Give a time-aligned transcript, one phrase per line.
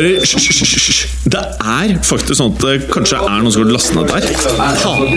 [0.00, 1.00] hører Hysj.
[1.30, 4.28] Det er faktisk sånn at det kanskje er noen som har lastet ned der.
[4.30, 4.44] Ikke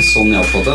[0.03, 0.33] sånn.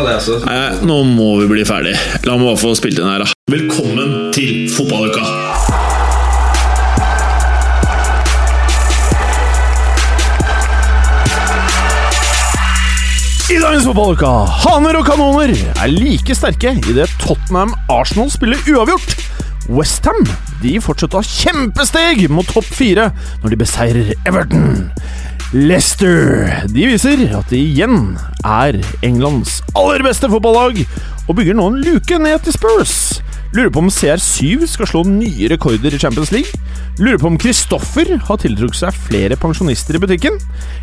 [0.09, 0.39] Altså.
[0.45, 1.95] Nei, nå må vi bli ferdig.
[2.25, 3.29] La meg bare få spilt inn her, da.
[3.53, 5.25] Velkommen til fotballuka!
[13.49, 14.29] I dagens fotballuke
[14.63, 19.17] haner og kanoner er like sterke idet Tottenham Arsenal spiller uavgjort.
[19.69, 20.17] Westham
[20.81, 23.09] fortsetter å ha kjempesteg mot topp fire
[23.43, 24.89] når de beseirer Everton.
[25.49, 28.11] Leicester de viser at de igjen
[28.45, 30.83] er Englands aller beste fotballag,
[31.25, 32.93] og bygger nå en luke ned til Spurs.
[33.57, 36.53] Lurer på om CR7 skal slå nye rekorder i Champions League.
[37.01, 40.37] Lurer på om Kristoffer har tiltrukket seg flere pensjonister i butikken.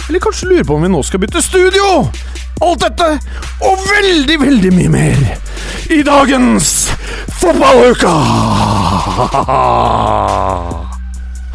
[0.09, 2.11] Eller kanskje lurer på om vi nå skal bytte studio!
[2.67, 3.09] Alt dette
[3.69, 5.19] og veldig, veldig mye mer
[5.95, 6.91] i dagens
[7.39, 8.17] Fotballuka!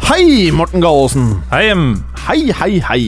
[0.02, 1.28] Hei, Morten Galaasen.
[1.52, 1.82] Hei, em.
[2.26, 3.02] Hei, hei, hei.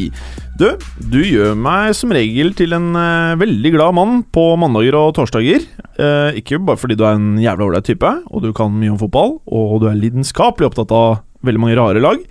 [0.55, 0.69] Du,
[1.11, 5.65] du gjør meg som regel til en eh, veldig glad mann på mandager og torsdager.
[5.98, 9.00] Eh, ikke bare fordi du er en jævla ålreit type, og du kan mye om
[9.00, 12.22] fotball, og du er lidenskapelig opptatt av veldig mange rare lag,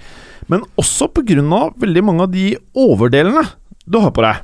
[0.47, 3.43] men også av veldig mange av de overdelene
[3.83, 4.41] du har på deg.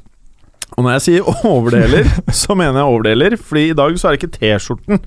[0.75, 2.11] Og når jeg sier overdeler,
[2.43, 4.99] så mener jeg overdeler, fordi i dag så er det ikke T-skjorten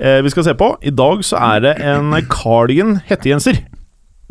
[0.00, 0.72] eh, vi skal se på.
[0.80, 3.60] I dag så er det en cardigan hettegenser.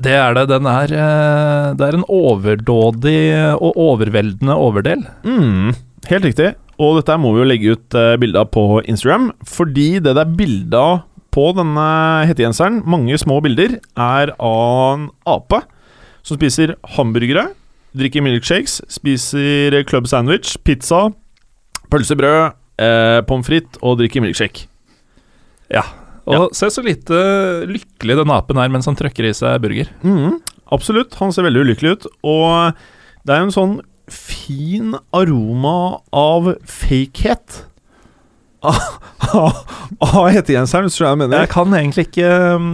[0.02, 0.46] Det er det.
[0.52, 3.20] Den er eh, Det er en overdådig
[3.56, 5.06] og overveldende overdel.
[5.24, 5.74] Mm,
[6.12, 6.54] helt riktig.
[6.76, 10.26] Og dette må vi jo legge ut uh, bilde av på Instagram, fordi det det
[10.26, 11.88] er bilde av på denne
[12.28, 15.62] hettegenseren, mange små bilder, er av en ape
[16.26, 17.50] som spiser hamburgere,
[17.96, 21.10] drikker milkshakes, spiser club sandwich, pizza,
[21.92, 24.68] pølsebrød, eh, pommes frites og drikker milkshake.
[25.72, 25.84] Ja.
[26.26, 27.18] Og se så lite
[27.70, 29.92] lykkelig den apen er mens han trøkker i seg burger.
[30.06, 30.40] Mm,
[30.74, 31.14] absolutt.
[31.22, 32.08] Han ser veldig ulykkelig ut.
[32.26, 32.82] Og
[33.26, 33.78] det er jo en sånn
[34.12, 37.64] fin aroma av fakehet
[38.66, 41.44] av, hettegenseren, hvis du jeg mener.
[41.44, 42.72] Jeg kan egentlig ikke um,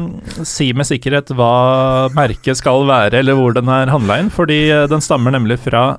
[0.47, 4.87] si med sikkerhet hva merket skal være, eller hvor den er handla inn, fordi eh,
[4.91, 5.97] den stammer nemlig fra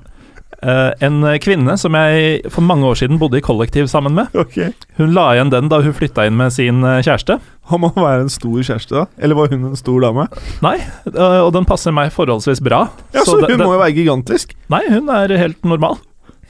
[0.63, 4.31] eh, en kvinne som jeg for mange år siden bodde i kollektiv sammen med.
[4.35, 4.71] Okay.
[4.97, 7.39] Hun la igjen den da hun flytta inn med sin eh, kjæreste.
[7.71, 9.05] Han må være en stor kjæreste, da?
[9.23, 10.25] Eller var hun en stor dame?
[10.65, 10.77] Nei,
[11.13, 12.85] uh, og den passer meg forholdsvis bra.
[13.15, 14.55] Ja, Så, så hun det- må jo være gigantisk?
[14.73, 15.99] Nei, hun er helt normal.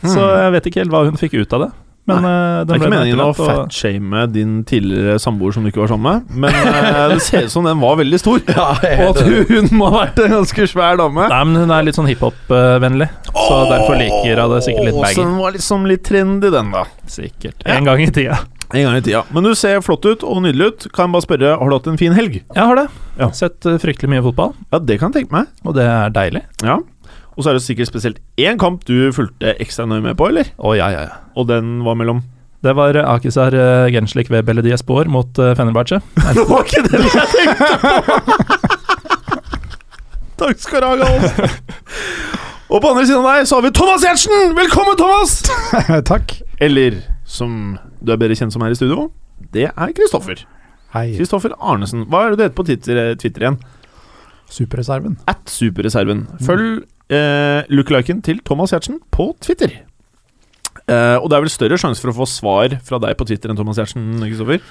[0.03, 0.39] Så Hmm.
[0.41, 1.71] jeg vet ikke helt hva hun fikk ut av det.
[2.09, 2.31] Men Nei,
[2.67, 6.33] Det er ikke meningen å fatshame din tidligere samboer som du ikke var sammen med,
[6.43, 8.41] men eh, det ser ut som den var veldig stor.
[8.53, 11.29] og at hun, må ha vært en ganske svær dame.
[11.31, 15.07] Nei, men hun er litt sånn hiphop-vennlig, så derfor liker hun det sikkert litt Åh,
[15.15, 16.83] Så den var liksom litt trendy, den, da.
[17.07, 17.63] Sikkert.
[17.63, 17.77] Ja.
[17.77, 18.41] En gang i tida.
[18.73, 19.23] En gang i tida.
[19.31, 20.85] Men du ser flott ut og nydelig ut.
[20.95, 22.39] Kan jeg bare spørre, har du hatt en fin helg?
[22.41, 22.87] Jeg har det.
[23.19, 23.29] Ja.
[23.37, 25.51] Sett eh, fryktelig mye fotball, Ja, det kan jeg tenke meg.
[25.63, 26.43] og det er deilig.
[26.65, 26.79] Ja.
[27.33, 30.51] Og så er det sikkert spesielt én kamp du fulgte ekstra nøye med på, eller?
[30.57, 31.15] Oh, ja, ja, ja.
[31.35, 32.21] Og den var mellom
[32.63, 35.99] Det var eh, Akisar eh, Genslik ved Belediyespor mot uh, Fenerbahçe.
[36.37, 37.91] Det var ikke det jeg tenkte på!
[40.43, 41.33] Takk skal du ha, Gallos.
[42.69, 44.55] Og på andre siden av deg så har vi Thomas Gjertsen!
[44.57, 45.35] Velkommen, Thomas!
[46.11, 46.37] Takk.
[46.63, 49.09] Eller som du er bedre kjent som her i studio,
[49.53, 50.45] det er Kristoffer.
[50.95, 51.09] Hei.
[51.17, 52.07] Kristoffer Arnesen.
[52.09, 53.59] Hva er det du heter på Twitter, Twitter igjen?
[54.53, 55.17] Superreserven.
[55.29, 56.25] At Superreserven.
[56.45, 56.83] Følg
[57.13, 59.81] eh, lookaliken til Thomas Giertsen på Twitter.
[60.83, 63.53] Eh, og det er vel større sjanse for å få svar fra deg på Twitter
[63.53, 64.63] enn Thomas Giertsen, Kristoffer?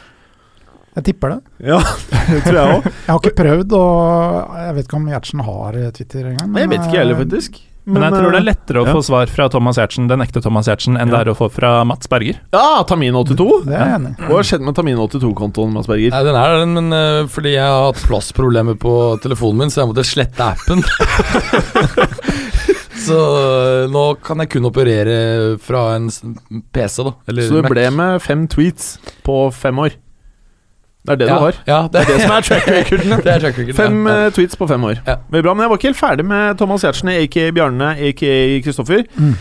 [0.92, 1.38] Jeg tipper det.
[1.70, 1.78] Ja,
[2.28, 2.88] det tror jeg òg.
[2.92, 6.58] Jeg har ikke prøvd, og jeg vet ikke om Gjertsen har Twitter engang.
[6.60, 7.62] Jeg vet ikke jeg heller, eh, faktisk.
[7.84, 8.92] Men jeg tror det er lettere å ja.
[8.94, 11.16] få svar fra Thomas Giertsen, den ekte Thomas Giertsen, enn Ja.
[11.16, 12.38] det er å få fra Mats Berger.
[12.54, 13.46] Ja, Tamin82.
[13.66, 14.12] Det er jeg enig.
[14.20, 16.14] Hva har skjedd med Tamin82-kontoen, Mats Berger?
[16.14, 18.94] Nei, den er den, men uh, fordi jeg har hatt plassproblemer på
[19.24, 20.84] telefonen min, så jeg måtte slette appen.
[23.06, 25.18] så uh, nå kan jeg kun operere
[25.62, 26.06] fra en
[26.70, 27.16] PC, da.
[27.26, 27.74] Eller Så du Mac.
[27.74, 28.94] ble med fem tweets
[29.26, 29.98] på fem år.
[31.02, 31.56] Det er det ja, du har.
[31.66, 33.14] Ja, det, Det er det som er track recorden.
[33.26, 34.16] det er track recorden Fem ja.
[34.26, 35.00] eh, tweets på fem år.
[35.02, 35.16] Ja.
[35.34, 39.06] Veldig bra, Men jeg var ikke helt ferdig med Thomas Giertsen, aka Bjarne, aka Kristoffer.
[39.18, 39.32] Mm.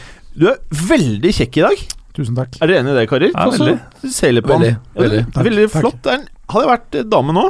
[0.42, 0.58] Du er
[0.90, 1.84] veldig kjekk i dag.
[2.18, 2.58] Tusen takk.
[2.60, 3.30] Er dere enig i det, karer?
[3.32, 3.76] Ja, veldig.
[4.02, 4.44] veldig.
[4.50, 5.22] Veldig, veldig.
[5.30, 6.10] Takk, veldig flott.
[6.12, 7.46] Er Hadde jeg vært eh, dame nå,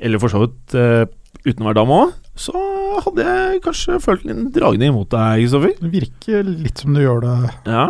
[0.00, 1.02] eller for så vidt uh,
[1.42, 2.60] uten å være dame òg, så
[3.06, 5.74] hadde jeg kanskje følt en dragning imot deg, Kristoffer.
[5.80, 7.34] Det virker litt som du gjør det
[7.66, 7.88] Ja.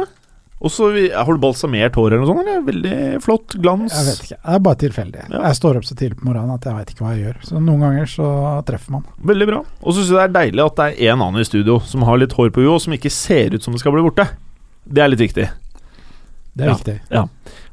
[0.60, 2.40] Og så Har du balsamert hår eller noe sånt?
[2.44, 2.60] Eller?
[2.66, 3.94] Veldig flott glans.
[3.96, 4.36] Jeg vet ikke.
[4.44, 5.22] Det er bare tilfeldig.
[5.30, 5.40] Ja.
[5.46, 7.38] Jeg står opp så tidlig på morgenen at jeg veit ikke hva jeg gjør.
[7.48, 8.28] Så noen ganger så
[8.68, 9.06] treffer man.
[9.30, 9.60] Veldig bra.
[9.80, 12.04] Og så syns jeg det er deilig at det er en annen i studio som
[12.04, 14.26] har litt hår på huet, og som ikke ser ut som det skal bli borte.
[14.84, 15.46] Det er litt viktig.
[16.56, 16.74] Det er Ja.
[16.76, 16.98] viktig.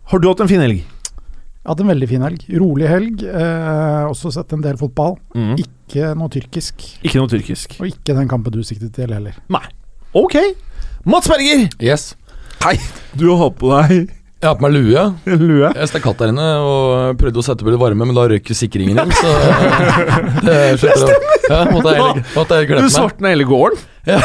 [0.08, 0.78] Har du hatt en fin helg?
[0.80, 2.46] Jeg har hatt en veldig fin helg.
[2.56, 3.24] Rolig helg.
[3.28, 5.18] Eh, også sett en del fotball.
[5.36, 5.58] Mm.
[5.60, 6.80] ikke noe tyrkisk.
[7.04, 7.76] Ikke noe tyrkisk.
[7.82, 9.36] Og ikke den kampen du siktet til heller.
[9.50, 9.66] Nei.
[10.16, 10.38] Ok.
[11.04, 12.16] Mats Berger, Yes.
[13.18, 14.08] Du har på deg
[14.38, 15.04] Jeg har på meg lue.
[15.26, 15.70] lue.
[15.74, 19.00] Jeg stakk der inne og prøvde å sette på litt varme, men da røyk sikringen
[19.00, 19.32] din så
[20.46, 21.24] det det stemmer!
[21.50, 22.92] Ja, måtte jeg, heller- måtte jeg Du meg.
[22.94, 23.80] svartna hele gården.
[24.08, 24.20] Ja.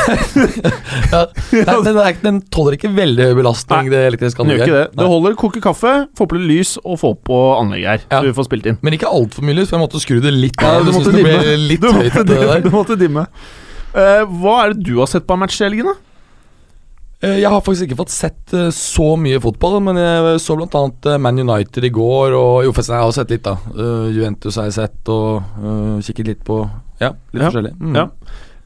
[1.15, 1.21] ja.
[1.55, 4.69] Nei, den, er, ikke- den tåler ikke veldig høy belastning, det elektriske Den gjør anlegget.
[4.69, 4.93] ikke det.
[4.99, 5.11] Det Nei.
[5.15, 8.05] holder koke kaffe, få på litt lys og få på anlegget her.
[8.13, 8.21] Ja.
[8.21, 8.79] Så vi får spilt inn.
[8.85, 10.85] Men ikke altfor mye lys, for jeg måtte skru det litt ned.
[10.85, 11.69] du Jeg måtte synes det ble dimme.
[11.73, 12.61] litt Du høyt, måtte, det der.
[12.61, 13.27] du måtte dimme.
[13.97, 15.97] Eh, hva er det du har sett på av match i helgen, da?
[17.23, 21.07] Eh, Jeg har faktisk ikke fått sett eh, så mye fotball, men jeg så annet
[21.07, 23.57] eh, Man United i går, og jo, forresten, jeg har sett litt, da.
[24.11, 26.63] Juventus har jeg sett, og kikket litt på
[27.01, 27.77] Ja, litt Ja, forskjellig.
[27.79, 27.95] Mm.
[28.01, 28.09] ja.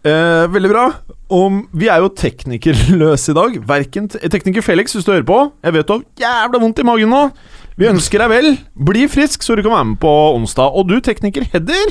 [0.07, 0.87] Eh, veldig bra.
[1.35, 3.57] Om, vi er jo teknikerløse i dag.
[3.67, 5.39] Verken tekniker Felix, hvis du hører på.
[5.67, 7.23] Jeg vet du har jævla vondt i magen nå.
[7.77, 8.51] Vi ønsker deg vel.
[8.89, 10.79] Bli frisk, så du kan være med på onsdag.
[10.79, 11.91] Og du, tekniker Hedder,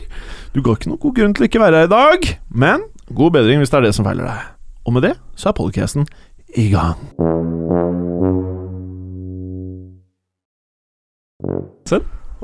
[0.56, 2.30] du ga ikke noen god grunn til å ikke være her i dag.
[2.56, 4.48] Men god bedring hvis det er det som feiler deg.
[4.86, 6.08] Og med det så er podcasten
[6.54, 6.96] i gang.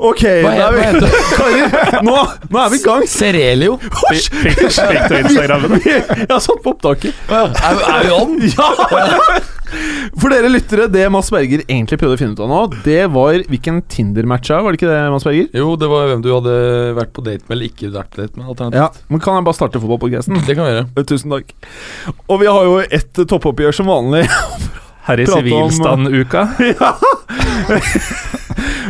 [0.01, 2.15] Ok, Hva da er vi hva Karer, nå,
[2.49, 3.03] nå er vi i gang.
[3.11, 3.75] Serelio?
[4.09, 5.75] Fikk fikk du Instagrammen?
[5.85, 7.17] Jeg har satt på opptaket.
[7.29, 8.37] Er, er vi on?
[8.49, 8.69] Ja!
[10.19, 13.37] For dere lyttere, det Mads Berger egentlig prøvde å finne ut av nå, det var
[13.51, 15.47] hvilken Tinder-match er, var det ikke det, Mads Berger?
[15.55, 16.55] Jo, det var hvem du hadde
[16.97, 18.77] vært på date med, eller ikke vært på date med.
[18.77, 20.41] Ja, Men kan jeg bare starte fotballpodkasten?
[20.47, 21.07] Det kan vi gjøre.
[21.11, 21.55] Tusen takk.
[22.27, 24.25] Og vi har jo ett toppoppgjør som vanlig.
[25.07, 26.45] Her i sivilstand-uka.
[26.75, 26.91] ja.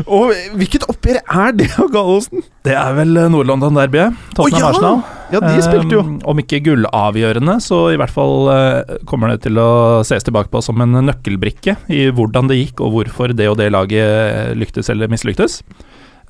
[0.10, 2.44] Og hvilket oppgjør er det Gallosen?
[2.66, 4.18] Det er vel eh, Nord-London-derbyet.
[4.36, 5.21] Tottenham Å, ja!
[5.32, 6.04] Ja, de spilte jo.
[6.06, 10.52] Um, om ikke gullavgjørende, så i hvert fall uh, kommer det til å ses tilbake
[10.52, 14.92] på som en nøkkelbrikke i hvordan det gikk, og hvorfor det og det laget lyktes
[14.92, 15.62] eller mislyktes.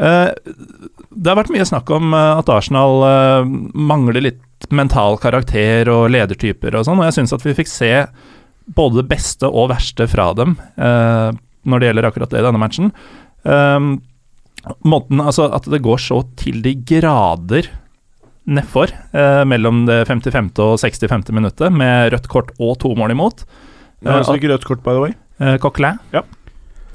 [0.01, 0.30] Uh,
[1.12, 6.07] det har vært mye snakk om eh, at Arsenal uh, mangler litt mental karakter og
[6.13, 7.92] ledertyper og sånn, og jeg syns at vi fikk se
[8.71, 11.33] både det beste og verste fra dem uh,
[11.68, 12.94] når det gjelder akkurat det i denne matchen.
[13.44, 13.92] Um,
[14.86, 17.68] måten, altså At det går så til de grader
[18.47, 20.51] nedfor eh, mellom det 55.
[20.59, 21.31] og 65.
[21.35, 23.43] minuttet, med rødt kort og to mål imot.
[24.01, 25.11] Det Eh, så ikke rødt kort, by the way.
[25.39, 26.23] Eh, Coquelin Ja.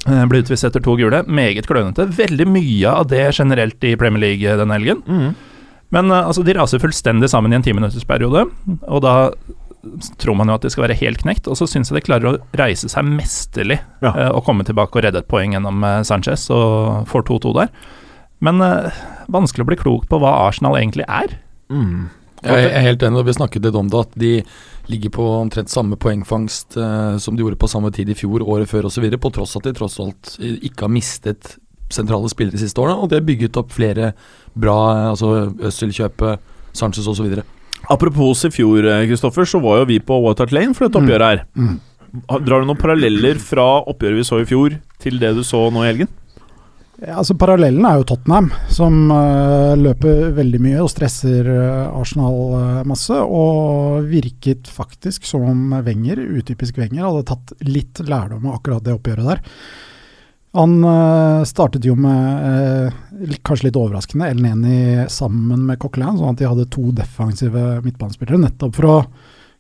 [0.09, 1.23] eh, ble utvist etter to gule.
[1.27, 2.09] Meget klønete.
[2.11, 5.03] Veldig mye av det generelt i Premier League denne helgen.
[5.07, 5.35] Mm.
[5.95, 8.47] Men eh, altså, de raser fullstendig sammen i en timinuttersperiode,
[8.89, 9.31] og da
[10.19, 12.27] tror man jo at de skal være helt knekt, og så syns jeg de klarer
[12.33, 14.31] å reise seg mesterlig Ja.
[14.35, 17.69] og komme tilbake og redde et poeng gjennom Sanchez og får 2-2 der.
[18.45, 18.93] Men eh,
[19.33, 21.39] vanskelig å bli klok på hva Arsenal egentlig er.
[21.73, 22.09] Mm.
[22.47, 24.33] Jeg er helt enig, og vi snakket litt om det, at de
[24.93, 28.71] ligger på omtrent samme poengfangst eh, som de gjorde på samme tid i fjor, året
[28.71, 31.57] før osv., på tross at de tross alt ikke har mistet
[31.91, 34.13] sentrale spillere de siste årene, og de har bygget opp flere
[34.55, 35.33] bra eh, altså
[35.71, 37.41] Øzil-kjøpet, Sanchez osv.
[37.91, 41.01] Apropos i fjor, eh, Kristoffer, så var jo vi på White Hart Lane for dette
[41.01, 41.09] Mm.
[41.09, 41.45] oppgjøret her.
[41.57, 41.73] Mm.
[41.73, 42.45] Mm.
[42.47, 45.83] Drar du noen paralleller fra oppgjøret vi så i fjor, til det du så nå
[45.83, 46.09] i helgen?
[46.97, 52.87] Altså Parallellen er jo Tottenham, som uh, løper veldig mye og stresser uh, Arsenal uh,
[52.89, 53.13] masse.
[53.13, 58.97] Og virket faktisk som om Wenger, utypisk Wenger, hadde tatt litt lærdom av akkurat det
[58.97, 59.45] oppgjøret der.
[60.57, 60.79] Han
[61.45, 62.95] startet jo med,
[63.45, 68.41] kanskje litt overraskende, El Neni sammen med Coquelin, sånn at de hadde to defensive midtbanespillere,
[68.41, 68.95] nettopp for å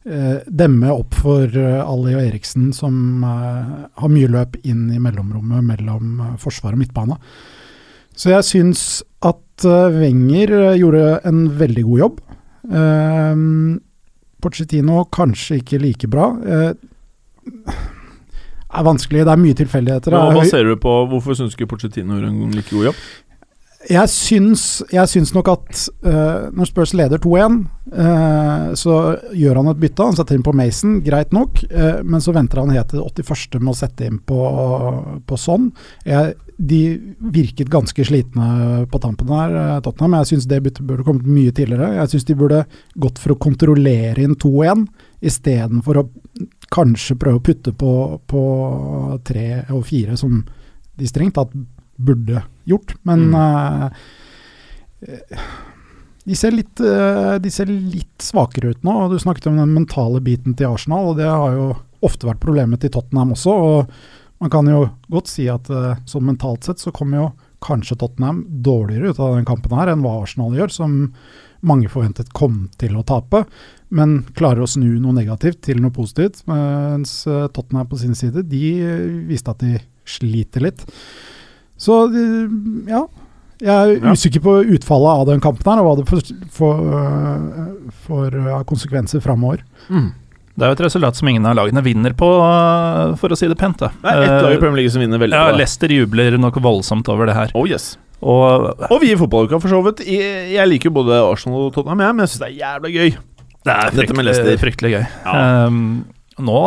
[0.06, 5.64] demme opp for eh, Ali og Eriksen, som eh, har mye løp inn i mellomrommet
[5.66, 7.18] mellom eh, forsvar og midtbane.
[8.16, 8.84] Så jeg syns
[9.26, 12.22] at eh, Wenger eh, gjorde en veldig god jobb.
[12.70, 13.42] Eh,
[14.46, 16.30] Pochettino kanskje ikke like bra.
[16.46, 16.70] Eh,
[18.76, 20.14] er vanskelig, det er mye tilfeldigheter.
[20.14, 23.06] Hva Det er baserer du på Hvorfor syns ikke Pochettino gjorde en like god jobb?
[23.86, 27.58] Jeg syns, jeg syns nok at uh, når Spurs leder 2-1,
[27.94, 28.96] uh, så
[29.36, 30.08] gjør han et bytte.
[30.08, 33.60] Han setter inn på Mason, greit nok, uh, men så venter han helt til 81.
[33.60, 34.40] med å sette inn på,
[35.26, 35.70] på sånn.
[36.08, 36.80] Jeg, de
[37.20, 40.16] virket ganske slitne på tampen her, eh, Tottenham.
[40.22, 41.92] Jeg syns det byttet burde kommet mye tidligere.
[42.00, 42.62] Jeg syns de burde
[42.96, 44.86] gått for å kontrollere inn 2-1,
[45.20, 46.08] istedenfor å
[46.72, 47.92] kanskje prøve å putte på,
[48.26, 48.42] på
[49.24, 50.40] tre og fire, som
[50.96, 51.52] de strengt tatt
[51.96, 52.94] burde gjort.
[53.08, 53.88] Men eh,
[56.24, 58.98] de, ser litt, eh, de ser litt svakere ut nå.
[59.04, 61.72] og Du snakket om den mentale biten til Arsenal, og det har jo
[62.06, 63.56] ofte vært problemet til Tottenham også.
[63.56, 67.32] og Man kan jo godt si at eh, sånn mentalt sett så kommer jo
[67.64, 70.98] kanskje Tottenham dårligere ut av den kampen her enn hva Arsenal gjør, som
[71.66, 73.40] mange forventet kom til å tape,
[73.96, 76.42] men klarer å snu noe negativt til noe positivt.
[76.46, 78.68] Mens Tottenham på sin side, de
[79.26, 80.84] viste at de sliter litt.
[81.78, 82.06] Så
[82.88, 83.04] ja,
[83.60, 84.12] Jeg er Ja.
[84.12, 86.20] usikker på utfallet av den kampen her, og hva det får
[86.52, 87.88] for, øh,
[88.36, 89.62] øh, konsekvenser framover.
[89.88, 90.12] Mm.
[90.56, 92.28] Det er jo et resultat som ingen av lagene vinner på,
[93.20, 93.78] for å si det pent.
[93.78, 93.88] da.
[94.02, 95.58] Det er ett lag i Eh, Premier League som vinner veldig ja, på det.
[95.58, 97.50] Leicester jubler nok voldsomt over det her.
[97.54, 97.96] Oh yes.
[98.22, 100.00] Og Og vi i fotballuka, for så vidt.
[100.06, 102.92] Jeg, jeg liker jo både Arsenal og Tottenham, jeg, men jeg syns det er jævla
[102.92, 103.10] gøy.
[103.66, 105.06] det er Dette med fryktelig, fryktelig gøy.
[105.26, 105.66] Ja.
[105.66, 106.04] Um,
[106.40, 106.60] nå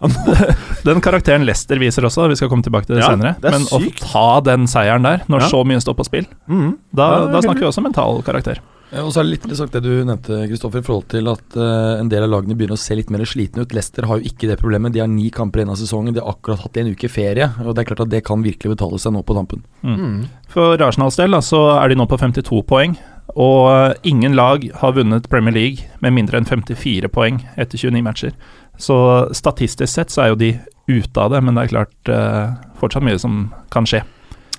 [0.86, 3.34] Den karakteren Lester viser også, vi skal komme tilbake til det Ja, senere.
[3.42, 4.02] det Men sykt.
[4.04, 5.48] å ta den seieren der, når Ja.
[5.50, 6.78] så mye står på spill, Mm.
[6.94, 8.60] da, da snakker vi også mental karakter.
[8.90, 11.56] Ja, og så er det litt interessant det du nevnte, Kristoffer, i forhold til at
[11.60, 13.74] uh, en del av lagene begynner å se litt mer slitne ut.
[13.76, 14.92] Leicester har jo ikke det problemet.
[14.94, 16.14] De har ni kamper igjen av sesongen.
[16.14, 17.50] De har akkurat hatt en uke ferie.
[17.66, 19.60] Og det er klart at det kan virkelig betale seg nå på tampen.
[19.84, 20.24] Mm.
[20.48, 22.96] For Arsenals del da, så er de nå på 52 poeng.
[23.36, 28.32] Og ingen lag har vunnet Premier League med mindre enn 54 poeng etter 29 matcher.
[28.78, 28.96] Så
[29.34, 30.52] statistisk sett så er jo de
[30.88, 34.04] ute av det, men det er klart eh, fortsatt mye som kan skje.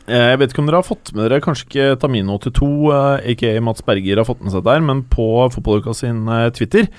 [0.09, 3.55] Eh, Jeg vet ikke om dere har fått med dere Kanskje ikke Tamino82, eh, aka
[3.65, 6.89] Mats Berger, har fått med seg der, men på Fotballuka sin eh, Twitter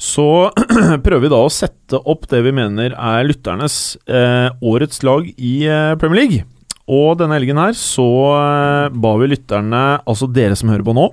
[0.00, 0.48] så
[1.04, 5.54] prøver vi da å sette opp det vi mener er lytternes eh, årets lag i
[6.00, 6.46] Premier League.
[6.88, 8.06] Og denne helgen her så
[8.90, 11.04] ba vi lytterne, altså dere som hører på nå,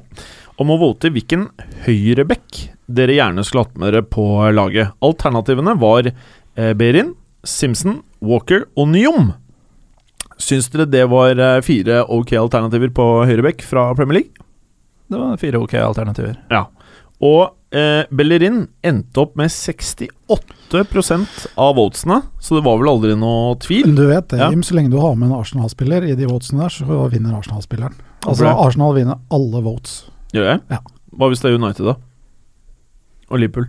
[0.61, 1.47] om å vote hvilken
[1.85, 4.23] høyreback dere gjerne skulle hatt med dere på
[4.55, 4.93] laget.
[5.05, 7.13] Alternativene var eh, Berin,
[7.47, 9.33] Simpson, Walker og Nyom.
[10.41, 14.47] Syns dere det var eh, fire ok alternativer på høyrebekk fra Premier League?
[15.07, 16.35] Det var fire ok alternativer.
[16.51, 16.65] Ja.
[17.23, 23.55] Og eh, Bellerin endte opp med 68% av votesene, så det var vel aldri noe
[23.63, 23.87] tvil.
[23.89, 24.49] Men du vet det, Ja.
[24.51, 27.95] Jim, så lenge du har med en Arsenal-spiller i de votesene der, så vinner Arsenal-spilleren.
[28.27, 30.05] Altså, Arsenal vinner alle votes.
[30.37, 30.61] Gjør jeg?
[30.71, 30.79] Ja.
[31.17, 31.97] Hva hvis det er United, da?
[33.31, 33.67] Og Liverpool?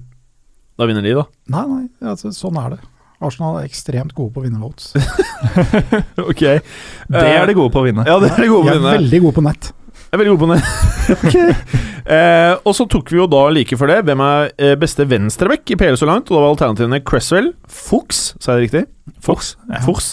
[0.79, 1.25] Da vinner de, da?
[1.51, 2.81] Nei, nei, altså, sånn er det.
[3.25, 4.93] Arsenal er ekstremt gode på å vinne votes.
[6.31, 6.45] ok.
[7.11, 8.05] Det er de gode på å vinne.
[8.07, 9.71] Ja, det er de gode De på er veldig gode på nett.
[9.99, 10.75] Jeg er veldig god på nett.
[11.09, 11.35] Ok.
[12.13, 15.73] eh, og så tok vi jo da like for det hvem er eh, beste venstreback
[15.73, 16.29] i PL så langt.
[16.29, 19.17] Og da var alternativene Cresswell, Fuchs, sa jeg det riktig?
[19.25, 19.55] Fuchs.
[19.73, 19.81] Ja.
[19.87, 20.13] Fuchs.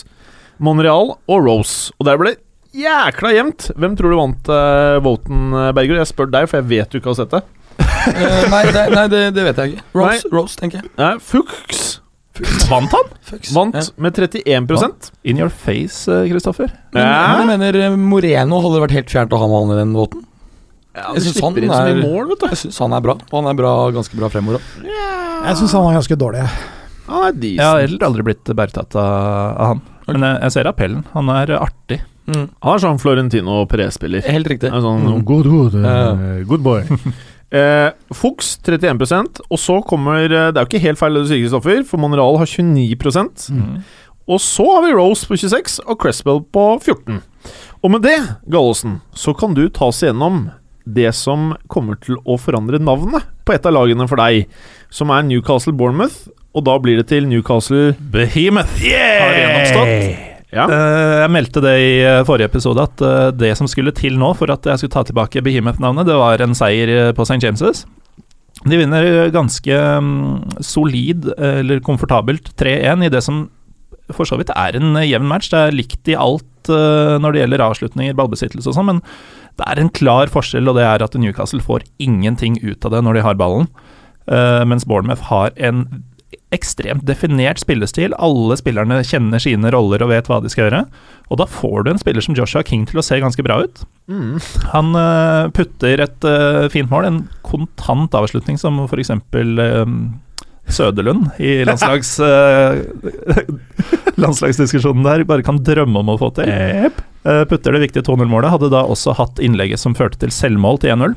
[0.64, 1.92] Monreal og Rose.
[2.00, 2.40] Og der ble det
[2.76, 3.68] jækla jevnt.
[3.80, 6.02] Hvem tror du vant uh, voten, eh, Berger?
[6.02, 7.44] Jeg spør deg, for jeg vet du ikke har sett det.
[7.82, 9.86] uh, nei, det, nei det, det vet jeg ikke.
[10.00, 10.92] Rose, Rose tenker jeg.
[11.02, 11.86] Nei, Fuchs
[12.68, 13.12] Vant han?
[13.24, 13.52] Fuchs.
[13.56, 13.82] vant Ja.
[13.96, 16.68] med 31% In your face, eh, Kristoffer.
[16.92, 17.38] Men, Ja.
[17.38, 19.94] men jeg mener eh, Moreno hadde vært helt fjernt å ha med han i den
[19.96, 20.26] båten.
[20.96, 22.36] Ja, Jeg syns synes han er- mål.
[22.42, 24.84] Jeg syns han er bra, og han er bra, ganske bra fremover òg.
[24.84, 26.44] Jeg syns han var ganske dårlig.
[27.08, 29.82] Han er Jeg har heller aldri blitt bergtatt av, av han.
[30.08, 31.06] Men jeg, jeg ser appellen.
[31.14, 32.02] Han er artig.
[32.28, 32.50] Mm.
[32.64, 34.22] Han er sånn Florentino Perez-spiller.
[34.26, 34.72] Helt riktig.
[34.74, 35.24] Er sånn Mm.
[35.26, 36.82] good, good, eh, good boy.
[37.52, 41.30] eh, Fuchs 31% og så kommer eh, Det er jo ikke helt feil det du
[41.30, 42.96] sier, Kristoffer, for Monreal har 29
[43.52, 43.84] Mm.
[44.28, 47.22] Og så har vi Rose på 26 og Cresswell på 14.
[47.84, 48.18] Og med det,
[48.50, 50.48] Gallosen, så kan du ta oss gjennom
[50.88, 54.48] det som kommer til å forandre navnet på et av lagene for deg,
[54.90, 60.25] som er Newcastle Bournemouth, og da blir det til Newcastle Behemoth har gjenoppstått.
[60.56, 60.66] Ja.
[60.72, 64.32] Eh, jeg meldte det i eh, forrige episode at eh, det som skulle til nå
[64.40, 67.42] for at jeg skulle ta tilbake Behemoth-navnet, det var en seier på St.
[67.44, 67.84] James'.
[68.66, 73.50] De vinner ganske mm, solid, eller komfortabelt, 3-1 i det som
[74.16, 75.52] for så vidt er en jevn match.
[75.52, 79.02] Det er likt i alt når det gjelder avslutninger, ballbesittelse og sånn, men
[79.60, 83.04] det er en klar forskjell, og det er at Newcastle får ingenting ut av det
[83.06, 83.68] når de har ballen,
[84.26, 85.84] mens Bournemouth har en
[86.56, 88.16] ekstremt definert spillestil.
[88.22, 90.84] Alle spillerne kjenner sine roller og vet hva de skal gjøre.
[91.32, 93.82] Og da får du en spiller som Joshua King til å se ganske bra ut.
[94.12, 94.38] Mm.
[94.74, 99.14] Han uh, putter et uh, fint mål, en kontant avslutning som f.eks.
[99.16, 99.86] Uh,
[100.66, 102.82] Søderlund i landslags, uh,
[104.24, 106.50] landslagsdiskusjonen der bare kan drømme om å få til.
[107.26, 108.52] Eh, putter det viktige 2-0-målet.
[108.54, 111.16] Hadde da også hatt innlegget som førte til selvmål til 1-0.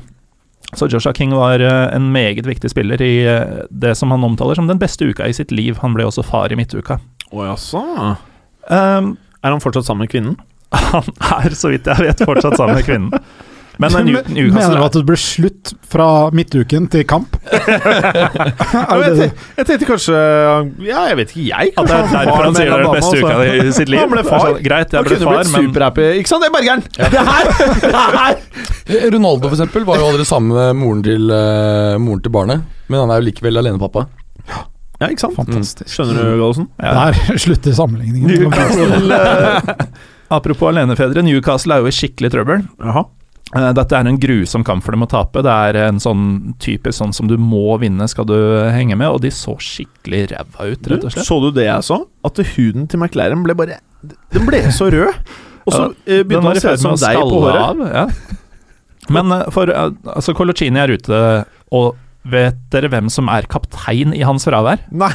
[0.77, 4.55] Så Joshua King var eh, en meget viktig spiller i eh, det som han omtaler
[4.59, 5.79] som den beste uka i sitt liv.
[5.81, 6.99] Han ble også far i midtuka.
[7.33, 7.81] Å jaså.
[8.69, 10.35] Um, Er han fortsatt sammen med kvinnen?
[10.91, 11.07] han
[11.39, 13.13] er, så vidt jeg vet, fortsatt sammen med kvinnen.
[13.79, 14.03] Men eh,
[14.35, 17.37] New- Mener du at det blir slutt fra midtuken til kamp?
[19.59, 20.15] Jeg tenkte kanskje
[20.85, 21.71] Ja, jeg vet ikke, jeg.
[21.79, 23.67] At det er derfor han sier det er den beste uka altså.
[23.69, 23.99] i sitt liv.
[24.03, 24.47] Han ble far.
[24.65, 26.05] Greit, jeg ble far, blitt men superhappy.
[26.19, 26.81] Ikke sant, det, er Bergeren?
[26.99, 27.45] Det her!
[29.15, 32.59] Ronaldo for eksempel var jo aldri sammen med moren til, eh, moren til barnet,
[32.89, 34.01] men han er jo likevel alenepappa.
[34.99, 35.35] Ja, ikke sant?
[35.37, 35.87] Fantastisk.
[35.93, 36.65] Skjønner du, Gallosen?
[36.83, 36.91] ja.
[36.97, 38.27] Der slutter sammenligningen.
[38.27, 39.59] Newcastle eh,
[40.35, 42.59] Apropos alenefedre, Newcastle er jo i skikkelig trøbbel.
[42.83, 43.03] Jaha.
[43.55, 45.41] Eh, Dette er en grusom kamp for dem å tape.
[45.45, 48.35] Det er en sånn typisk sånn som du må vinne skal du
[48.69, 51.25] henge med, og de så skikkelig ræva ut, rett og slett.
[51.25, 52.01] Så du det jeg så?
[52.25, 53.79] At huden til McLaren ble bare
[54.33, 55.17] Den ble så rød.
[55.65, 57.63] Og så eh, begynte han å se ut som deg på håret.
[57.65, 57.81] av.
[57.89, 58.05] Ja.
[59.09, 61.19] Men eh, for altså Colocini er ute,
[61.73, 61.97] og
[62.29, 64.85] vet dere hvem som er kaptein i hans fravær?
[64.93, 65.11] Nei.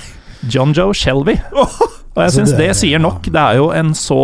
[0.50, 1.38] John Joe Shelby.
[1.54, 3.24] Og jeg Altså, syns det- det sier nok.
[3.26, 4.18] Det er jo en så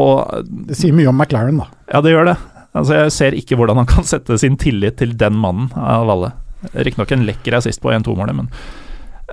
[0.46, 1.64] Det sier mye om McLaren, da.
[1.90, 2.36] Ja, det gjør det.
[2.76, 6.32] Altså Jeg ser ikke hvordan han kan sette sin tillit til den mannen av alle.
[6.76, 8.50] Riktignok en lekker assist på 1-2-målet, men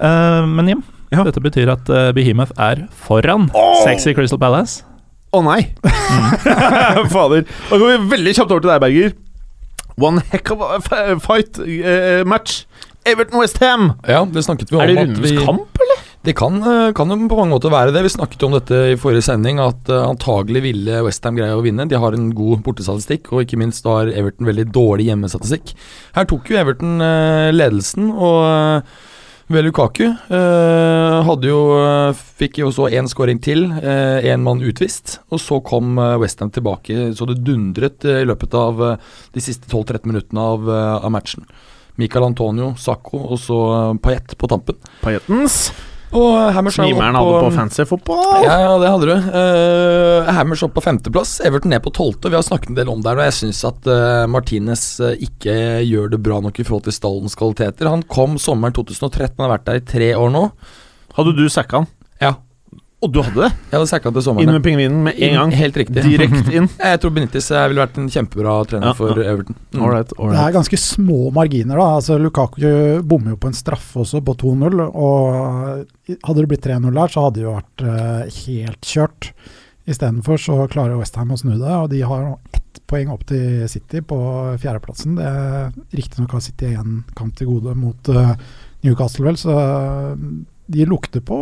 [0.01, 1.23] uh, Men Jim, Ja.
[1.27, 3.49] dette betyr at uh, Behemoth er foran
[3.83, 4.81] Sexy Crystal Palace.
[5.35, 5.59] Å nei!
[7.13, 7.43] Fader.
[7.69, 9.15] Da går vi veldig kjapt over til deg, Berger.
[9.99, 12.63] One heck of a fight uh, match.
[13.07, 13.91] Everton Westham.
[14.07, 14.81] Ja, det snakket vi om.
[14.83, 15.76] Er det rundens kamp?
[16.27, 18.03] Det kan, eh, kan jo på mange måter være det.
[18.03, 21.63] Vi snakket jo om dette i forrige sending, at uh, antagelig ville Westham greie å
[21.63, 21.85] vinne.
[21.87, 25.71] De har en god bortestatistikk, og ikke minst har Everton veldig dårlig hjemmestatistikk.
[26.17, 28.83] Her tok jo Everton eh, ledelsen, og
[29.47, 35.21] Velukaku Lukaku eh, hadde jo eh, fikk jo så én skåring til, én mann utvist.
[35.31, 39.71] Og så kom Westham tilbake, så det dundret eh, i løpet av eh, de siste
[39.71, 41.47] 12-13 minuttene av, eh, av matchen.
[41.97, 43.61] Michael Antonio, Sacco og så
[43.95, 44.75] uh, på tampen.
[45.01, 45.71] Pajettens.
[46.15, 48.45] Og Hammers Snimeren opp hadde på fancy fotball.
[48.45, 49.27] ja, ja, det hadde du.
[49.33, 52.31] Uh, Hammers opp på femteplass, Everton ned på tolvte.
[52.31, 55.11] Vi har snakket en del om det her, og jeg syns at uh, Martinez uh,
[55.13, 57.91] ikke gjør det bra nok i forhold til stallens kvaliteter.
[57.91, 60.47] Han kom sommeren 2013, han har vært der i tre år nå.
[61.17, 61.91] Hadde du sacka han?
[62.23, 62.37] Ja.
[62.97, 63.49] Og du hadde det?
[63.69, 65.51] Jeg hadde sacka til Inn med pingvinen med en gang.
[65.53, 66.01] Helt riktig.
[66.01, 66.65] Direkte inn.
[66.81, 69.35] Jeg tror Benitez eh, ville vært en kjempebra trener Ja, for ja.
[69.35, 69.57] Everton.
[69.75, 69.83] Mm.
[69.85, 70.15] Ålreit.
[70.17, 71.85] Det er ganske små marginer, da.
[71.99, 72.65] Altså, Lukaku
[73.05, 74.81] bommer jo på en straffe også, på 2-0.
[74.87, 79.31] Og hadde det blitt 3-0 der, så hadde det jo vært uh, helt kjørt.
[79.87, 83.61] Istedenfor så klarer Westham å snu det, og de har nå ett poeng opp til
[83.69, 84.17] City på
[84.59, 85.19] fjerdeplassen.
[85.21, 85.69] Det er
[86.01, 88.33] Riktignok har City én kamp til gode mot uh,
[88.81, 89.53] Newcastle, vel, så
[90.67, 91.37] de lukter på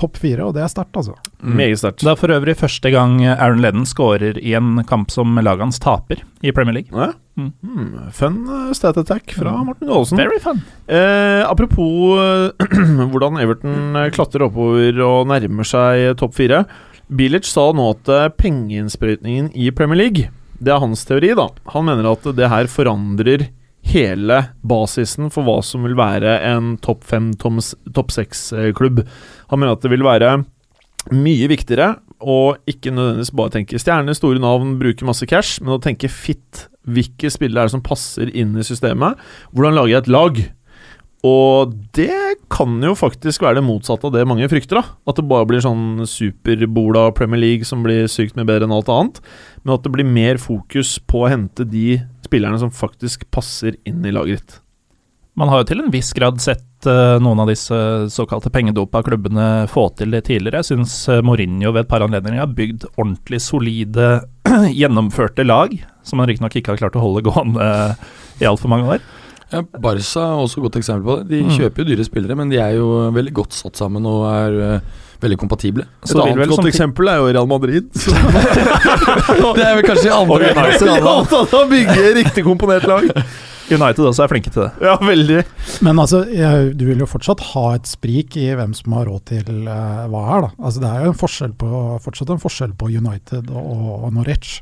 [0.00, 1.14] topp fire, og det er sterkt, altså.
[1.40, 1.54] Mm.
[1.56, 2.04] Meget sterkt.
[2.04, 5.80] Det er for øvrig første gang Aaron Lennon skårer i en kamp som laget hans
[5.80, 6.92] taper i Premier League.
[6.92, 7.12] Ja.
[7.40, 7.52] Mm.
[7.64, 10.18] Hmm, fun uh, stat attack fra Morten Aasen.
[10.20, 10.60] Very fun.
[10.90, 12.68] Eh, apropos eh,
[13.12, 16.64] hvordan Everton eh, klatrer oppover og nærmer seg topp fire.
[17.10, 20.28] Bilic sa nå at eh, pengeinnsprøytningen i Premier League
[20.60, 21.48] Det er hans teori, da.
[21.72, 23.48] Han mener at det her forandrer
[23.86, 29.02] hele basisen for hva som vil være en topp fem, topp seks-klubb.
[29.50, 30.36] Han mener at det vil være
[31.16, 35.82] mye viktigere å ikke nødvendigvis bare tenke stjerner, store navn, bruke masse cash, men å
[35.82, 36.66] tenke fit.
[36.90, 39.20] Hvilke spillere er det som passer inn i systemet?
[39.52, 40.40] Hvordan lager jeg et lag?
[41.26, 44.80] Og det kan jo faktisk være det motsatte av det mange frykter.
[44.80, 48.74] da At det bare blir sånn superbola Premier League som blir sykt mye bedre enn
[48.76, 49.20] alt annet.
[49.62, 54.04] Men at det blir mer fokus på å hente de spillerne som faktisk passer inn
[54.06, 54.58] i laget ditt.
[55.38, 57.76] Man har jo til en viss grad sett eh, noen av disse
[58.12, 60.60] såkalte pengedopa klubbene få til det tidligere.
[60.60, 64.10] Jeg syns uh, Mourinho ved et par anledninger har bygd ordentlig solide,
[64.80, 67.70] gjennomførte lag, som han riktignok ikke har klart å holde gående
[68.40, 69.06] i altfor mange år.
[69.50, 71.28] Ja, Barca er også et godt eksempel på det.
[71.32, 71.50] De Mm.
[71.58, 74.80] kjøper jo dyre spillere, men de er jo veldig godt satt sammen og er uh,
[75.20, 75.82] veldig kompatible.
[76.04, 77.90] Et Så annet godt eksempel er jo Real Madrid.
[79.58, 83.08] det er vel kanskje andre er opptatt å bygge riktig komponert lag.
[83.70, 84.70] United også er flinke til det.
[84.82, 85.42] Ja, veldig.
[85.86, 89.26] Men altså, jeg, du vil jo fortsatt ha et sprik i hvem som har råd
[89.30, 90.50] til uh, hva her, da.
[90.58, 94.56] Altså, det er jo en forskjell på, fortsatt en forskjell på United og, og Norwich.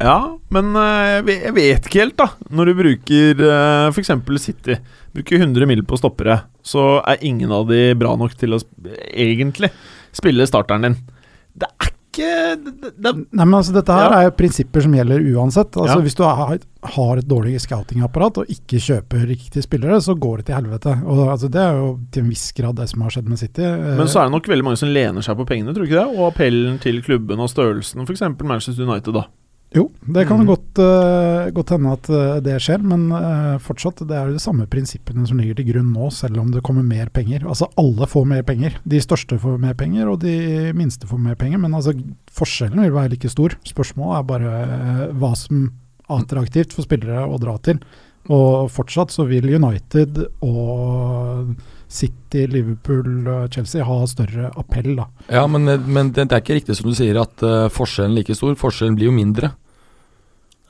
[0.00, 2.30] Ja, men eh, jeg vet- ikke helt, da.
[2.50, 4.10] Når du bruker uh, f.eks.
[4.40, 4.78] City,
[5.14, 8.90] bruker 100 mil på stoppere, så er ingen av de bra nok til å sp
[9.12, 9.68] egentlig
[10.16, 10.96] spille starteren din.
[11.60, 11.96] Det er ikke
[12.64, 14.16] det, det, Nei, men altså, Dette her Ja.
[14.18, 15.76] er jo prinsipper som gjelder uansett.
[15.78, 16.02] Altså, Ja.
[16.02, 16.56] Hvis du har,
[16.96, 20.96] har et dårlig scoutingapparat og ikke kjøper riktige spillere, så går det til helvete.
[21.06, 23.62] Og altså, Det er jo til en viss grad det som har skjedd med City.
[23.62, 25.90] Eh, Men så er det nok veldig mange som lener seg på pengene, tror du
[25.90, 26.18] ikke det?
[26.18, 28.26] Og appellen til klubben og størrelsen, f.eks.
[28.42, 29.24] Manchester United, da.
[29.70, 30.46] Jo, det kan Mm.
[30.48, 34.42] godt, uh, godt hende at eh, det skjer, men uh, fortsatt, det er jo de
[34.42, 37.46] samme prinsippene som ligger til grunn nå, selv om det kommer mer penger.
[37.46, 38.80] Altså alle får mer penger.
[38.82, 41.62] De største får mer penger, og de minste får mer penger.
[41.62, 41.94] Men altså,
[42.34, 43.54] forskjellen vil være like stor.
[43.62, 47.78] Spørsmålet er bare hva som er attraktivt for spillere å dra til.
[48.28, 51.54] Og fortsatt så vil United og
[51.90, 55.08] City, Liverpool, og Chelsea ha større appell, da.
[55.28, 58.20] Ja, men, men det, det er ikke riktig som du sier at uh, forskjellen er
[58.22, 58.54] like stor.
[58.60, 59.50] Forskjellen blir jo mindre.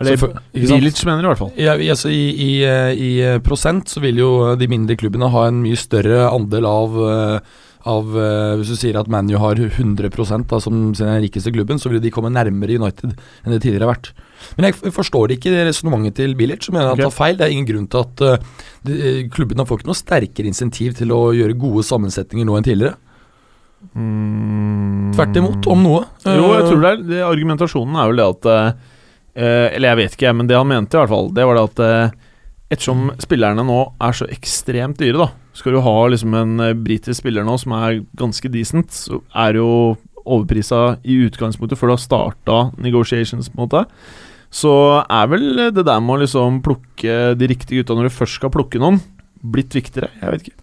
[0.01, 0.17] Eller
[0.57, 1.51] Bilic mener i hvert fall.
[1.61, 5.29] Ja, i- altså i, i, eh, I eh, prosent så vil jo de mindre klubbene
[5.29, 9.61] ha en mye større andel av, eh, av eh, Hvis du sier at ManU har
[9.61, 10.11] 100
[10.51, 13.95] da, som sin rikeste klubben, så vil de komme nærmere United enn det tidligere har
[13.95, 14.13] vært.
[14.57, 17.39] Men jeg forstår ikke resonnementet til Bilic, som mener at han tar feil.
[17.39, 21.13] Det er ingen grunn til at uh, de, klubbene får ikke noe sterkere insentiv til
[21.13, 22.97] å gjøre gode sammensetninger nå enn tidligere.
[23.97, 25.13] Mm.
[25.17, 26.01] Tvert imot, om noe.
[26.25, 28.91] Jo, jeg Eh, tror det er det, Argumentasjonen er vel det at uh,
[29.41, 31.83] Eller jeg vet ikke, men det han mente i hvert fall, det var det at
[31.87, 32.19] eh,
[32.71, 37.21] ettersom spillerne nå er så ekstremt dyre, da Skal du ha liksom en eh, britisk
[37.21, 42.03] spiller nå som er ganske decent, så er jo overprisa i utgangspunktet før du har
[42.03, 43.85] starta negotiations, på en måte.
[44.55, 48.39] Så er vel det der med å liksom plukke de riktige gutta når du først
[48.39, 49.01] skal plukke noen,
[49.43, 50.13] blitt viktigere.
[50.21, 50.59] Jeg vet ikke.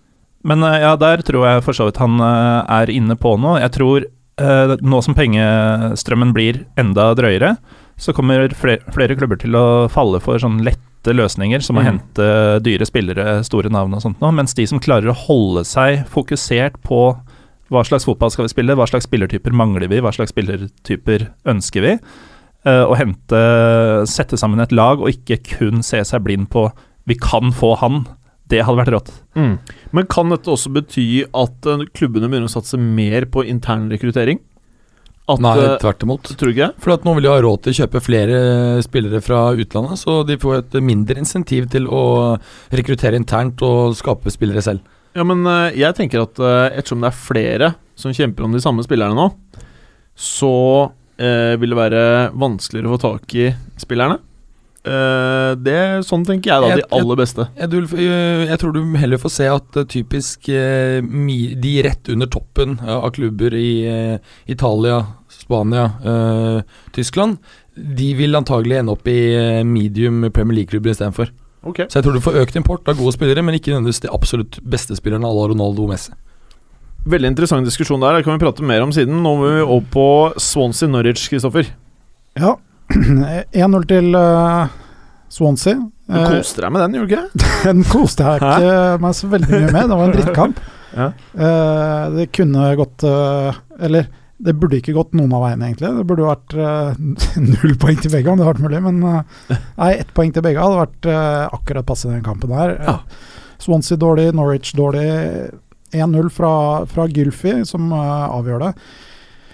[0.47, 3.59] Men eh, ja, der tror jeg for så vidt han eh, er inne på noe.
[3.63, 7.55] Jeg tror nå som pengestrømmen blir enda drøyere,
[7.97, 10.59] så kommer flere, flere klubber til å falle for sånn
[10.97, 11.85] lette løsninger, som å Mm.
[11.85, 16.05] hente dyre spillere, store navn og sånt nå, mens de som klarer å holde seg
[16.07, 17.17] fokusert på
[17.69, 21.81] hva slags fotball skal vi spille, hva slags spillertyper mangler vi, hva slags spillertyper ønsker
[21.81, 21.99] vi,
[22.65, 26.71] eh, og hente, sette sammen et lag og ikke kun se seg blind på
[27.07, 28.05] vi kan få han,
[28.49, 29.11] det hadde vært rått.
[29.35, 29.59] Mm.
[29.91, 34.39] Men kan dette også bety at eh, klubbene begynner å satse mer på intern rekruttering?
[35.27, 36.29] At, Nei, eh, tvert imot.
[36.39, 36.69] tror ikke?
[36.79, 38.37] For at nå vil de ha råd til å kjøpe flere
[38.85, 42.37] spillere fra utlandet, så de får et mindre insentiv til å
[42.71, 44.85] rekruttere internt og skape spillere selv.
[45.17, 48.61] Ja, men eh, jeg tenker at eh, ettersom det er flere som kjemper om de
[48.63, 49.27] samme spillerne nå,
[50.15, 50.53] så
[51.17, 52.03] eh, vil det være
[52.37, 53.49] vanskeligere å få tak i
[53.81, 54.21] spillerne.
[54.87, 56.67] Eh, det, sånn tenker jeg, da.
[56.71, 57.45] Jeg- De aller beste.
[57.59, 57.69] Jeg,
[57.99, 62.77] jeg, jeg tror du heller får se at eh, typisk eh, de rett under toppen
[62.79, 65.01] eh, av klubber i eh, Italia,
[65.33, 66.61] Spania, eh,
[66.95, 67.37] Tyskland,
[67.77, 71.33] de vil antagelig ende opp i eh, medium Premier League-klubber istedenfor.
[71.67, 71.87] Okay.
[71.89, 74.61] Så jeg tror du får økt import av gode spillere, men ikke nødvendigvis de absolutt
[74.63, 76.13] beste spillerne à la Ronaldo og Messi.
[77.07, 78.17] Veldig interessant diskusjon der.
[78.17, 79.19] Det kan vi prate mer om siden.
[79.23, 80.05] Nå må vi opp på
[80.43, 81.67] Swansea Norwich, Kristoffer.
[82.39, 82.55] Ja.
[83.67, 84.67] 1-0 til uh,
[85.33, 85.75] Swansea.
[86.07, 87.47] Du Eh, koste deg med den, gjorde du ikke?
[87.67, 89.89] Den koste jeg ikke meg så veldig mye med.
[89.91, 90.61] Det var en drittkamp.
[90.97, 91.09] Ja.
[91.35, 94.07] uh, det kunne gått uh, Eller
[94.41, 95.91] det burde ikke gått noen av veiene, egentlig.
[95.93, 96.55] Det burde vært
[97.51, 98.79] null poeng til begge, om det hadde vært mulig.
[98.85, 99.03] Men
[99.51, 101.09] nei, ett poeng til begge hadde vært
[101.57, 102.75] akkurat passe den kampen der.
[102.87, 102.95] Ja.
[103.61, 105.05] Swansea dårlig, Norwich dårlig.
[105.97, 106.51] 1-0 fra,
[106.89, 108.71] fra Gylfi, som avgjør det.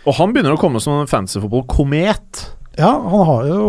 [0.04, 2.43] Og han begynner å komme som en fantasyfotball-komet.
[2.78, 3.66] Ja, han har jo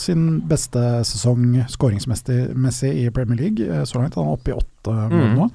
[0.00, 4.16] sin beste sesong skåringsmessig i Premier League eh, så langt.
[4.18, 5.36] Han er oppe i åtte mål Mm.
[5.38, 5.50] nå.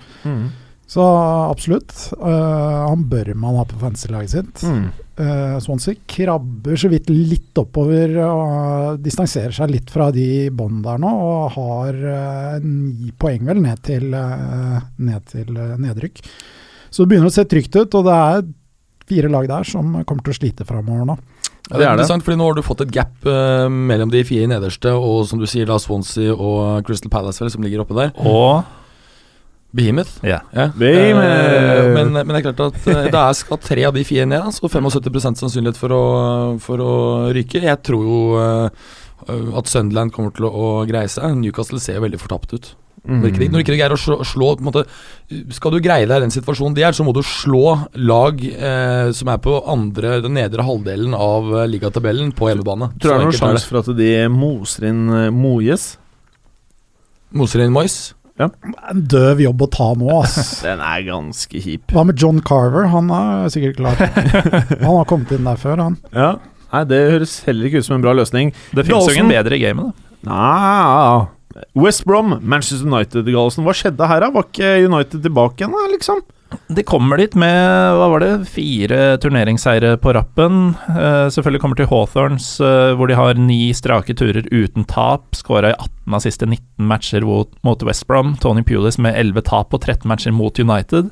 [0.88, 1.02] Så
[1.50, 1.92] absolutt.
[2.14, 4.60] Uh, han bør man ha på fantasy-laget sitt.
[4.70, 4.84] Mm.
[5.18, 11.02] Uh, Swansea krabber så vidt litt oppover og distanserer seg litt fra de bånd der
[11.02, 16.22] nå, og har uh, ni poeng vel ned til, eh, ned til eh, nedrykk.
[16.94, 18.46] Så det begynner å se trygt ut, og det er
[19.10, 21.18] fire lag der som kommer til å slite framover nå.
[21.72, 24.22] Ja, det er er interessant, fordi nå har du fått et gap eh, mellom de
[24.28, 27.98] fire nederste og som du sier da Swansea og Crystal Palace vel, som ligger oppe
[27.98, 28.12] der.
[28.22, 28.62] Og
[29.76, 30.24] Behemoth.
[30.24, 30.46] Yeah.
[30.56, 30.70] Ja.
[30.78, 31.26] Behemoth.
[31.26, 34.28] Eh, men, men det er klart at eh, det er skal tre av de fire
[34.30, 36.04] ned, så 75% sannsynlighet for å,
[36.64, 36.94] for å
[37.36, 37.60] ryke.
[37.66, 38.88] Jeg tror jo eh,
[39.60, 41.36] at Sunderland kommer til å, å greie seg.
[41.42, 42.72] Newcastle ser jo veldig fortapt ut.
[43.06, 43.20] Mm.
[43.22, 44.82] Når ikke, når ikke du greier å slå, slå på en måte,
[45.54, 49.12] Skal du greie deg i den situasjonen de er, så må du slå lag eh,
[49.14, 52.92] som er på andre, den nedre halvdelen av eh, ligatabellen, på hjemmebane.
[52.98, 55.06] Tror du det er noen sjanse for at de moser inn
[55.38, 55.96] Mojes?
[57.36, 58.16] Moser inn Moyes.
[58.36, 60.60] En døv jobb å ta nå, ass.
[60.66, 61.88] Den er ganske kjip.
[61.96, 62.90] Hva med John Carver?
[62.92, 64.02] Han er sikkert klar.
[64.86, 65.96] Han har kommet inn der før, han.
[66.12, 66.34] Ja.
[66.74, 68.52] Nei, det høres heller ikke ut som en bra løsning.
[68.76, 70.12] Det finnes jo ingen bedre i gamet, da.
[70.28, 71.28] Nei,
[71.74, 73.64] West Brom, Manchester United, Gallosen.
[73.66, 74.32] Hva skjedde her, da?
[74.34, 76.24] Var ikke United tilbake igjen, liksom?
[76.68, 80.76] De kommer dit med hva var det, fire turneringsseire på rappen.
[80.92, 85.36] Eh, selvfølgelig kommer til Hawthorns, eh, hvor de har ni strake turer uten tap.
[85.36, 88.36] Skåra i 18 av siste 19 matcher mot, West Brom.
[88.42, 91.10] Tony Pulis med 11 tap på 13 matcher mot United.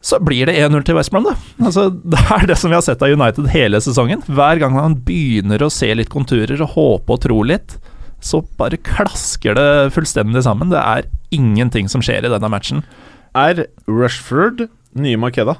[0.00, 1.34] Så blir det 1-0 til West Brom, da.
[1.66, 4.22] Altså, det er det som vi har sett av United hele sesongen.
[4.26, 7.78] Hver gang han begynner å se litt konturer og håpe og tro litt,
[8.24, 10.72] så bare klasker det fullstendig sammen.
[10.72, 12.82] Det er ingenting som skjer i denne matchen.
[13.36, 15.58] Er Rushford nye Makeda?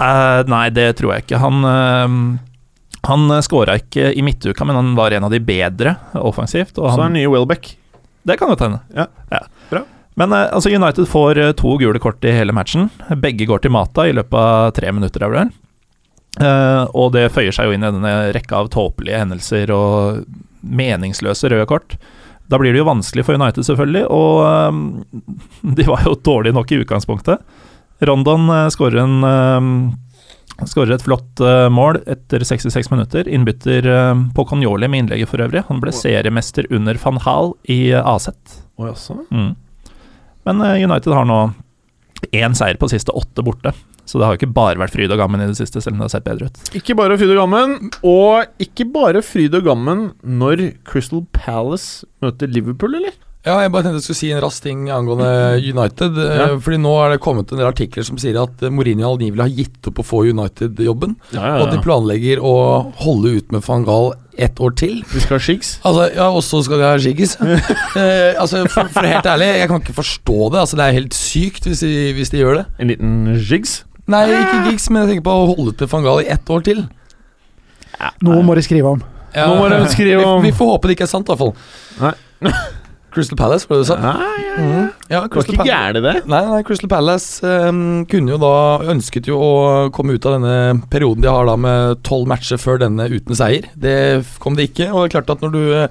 [0.00, 1.42] Uh, nei, det tror jeg ikke.
[1.42, 6.78] Han, uh, han skåra ikke i midtuka, men han var en av de bedre offensivt.
[6.80, 7.74] Og Så er han, nye Welbeck.
[8.24, 8.80] det kan godt hende.
[8.96, 9.06] Ja,
[9.70, 9.84] bra.
[10.20, 12.90] Men eh, altså United får eh, to gule kort i hele matchen.
[13.22, 15.24] Begge går til Mata i løpet av tre minutter.
[15.24, 15.52] Er?
[16.40, 20.24] Eh, og det føyer seg jo inn i denne rekka av tåpelige hendelser og
[20.62, 21.96] meningsløse røde kort.
[22.50, 25.20] Da blir det jo vanskelig for United, selvfølgelig, og eh,
[25.78, 27.44] de var jo dårlige nok i utgangspunktet.
[28.02, 29.68] Rondon skårer eh,
[30.68, 33.28] Skårer et flott eh, mål etter 66 minutter.
[33.28, 35.64] Innbytter uh, på Conjoli med innlegget for øvrig.
[35.68, 38.28] Han ble seriemester under van Hal i AZ.
[38.76, 38.92] Oh.
[39.30, 39.54] Mm.
[40.46, 41.40] Men eh, United har nå
[42.30, 43.72] én seier på siste åtte borte.
[44.12, 46.02] Så det har jo ikke bare vært fryd og gammen i det siste, selv om
[46.02, 46.58] det har sett bedre ut.
[46.76, 52.50] Ikke bare fryd og gammen, og ikke bare fryd og gammen når Crystal Palace møter
[52.52, 53.16] Liverpool, eller?
[53.42, 56.14] Ja, jeg bare tenkte jeg skulle si en rask ting angående United.
[56.14, 56.44] eh, Ja.
[56.62, 59.88] Fordi nå er det kommet en del artikler som sier at Mourinho angivelig har gitt
[59.90, 61.16] opp å få United-jobben.
[61.34, 65.02] Ja, Og at de planlegger å holde ut med van Gaal ett år til.
[65.10, 65.72] Vi skal ha Shiggs?
[65.82, 67.34] Altså, ja, Og så skal vi ha Shiggs.
[67.98, 70.60] eh, altså, for, for helt ærlig, jeg kan ikke forstå det.
[70.62, 72.66] Altså, Det er helt sykt hvis de, hvis de gjør det.
[72.78, 73.80] En liten Jigs.
[74.10, 76.64] Nei, ikke gigs, men jeg tenker på å holde med van Gaal i ett år
[76.66, 76.84] til.
[78.26, 79.02] Noe må de skrive om.
[79.32, 81.32] Ja, Nå må de skrive om- vi, vi får håpe det ikke er sant, i
[81.32, 81.54] hvert fall.
[82.02, 82.52] Nei.
[83.12, 83.98] Crystal Palace, var det du sa?
[84.00, 84.12] Nei,
[84.46, 84.88] ja, Mm.
[85.08, 86.12] Ja, det var ikke gærent, det.
[86.28, 88.50] Nei, nei, Crystal Palace um, kunne jo da
[88.92, 89.52] ønsket jo å
[89.96, 93.64] komme ut av denne perioden de har da med tolv matcher før denne uten seier.
[93.80, 93.94] Det
[94.44, 94.90] kom det ikke.
[94.92, 95.88] Og det er klart at når du eh,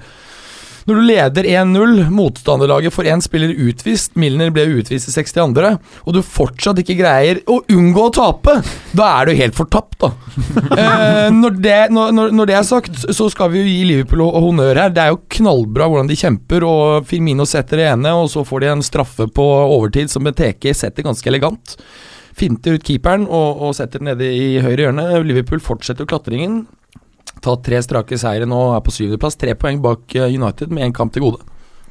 [0.88, 6.16] når du leder 1-0, motstanderlaget får én spiller utvist, Milner ble utvist i 62., og
[6.16, 8.56] du fortsatt ikke greier å unngå å tape,
[8.96, 10.10] da er du helt fortapt, da.
[10.82, 14.42] eh, når, det, når, når- det er sagt, så skal vi jo gi Liverpool ho-
[14.48, 14.90] honnør her.
[14.96, 18.64] Det er jo knallbra hvordan de kjemper, og Firmino setter det ene, og så får
[18.66, 21.76] de en straffe på overtid som Beteke setter ganske elegant.
[22.34, 25.04] Finter ut keeperen og, og setter den nede i høyre hjørne.
[25.28, 26.62] Liverpool fortsetter klatringen.
[27.42, 29.38] Tatt tre strake seire nå, er på syvendeplass.
[29.40, 31.42] Tre poeng bak eh, United med én kamp til gode.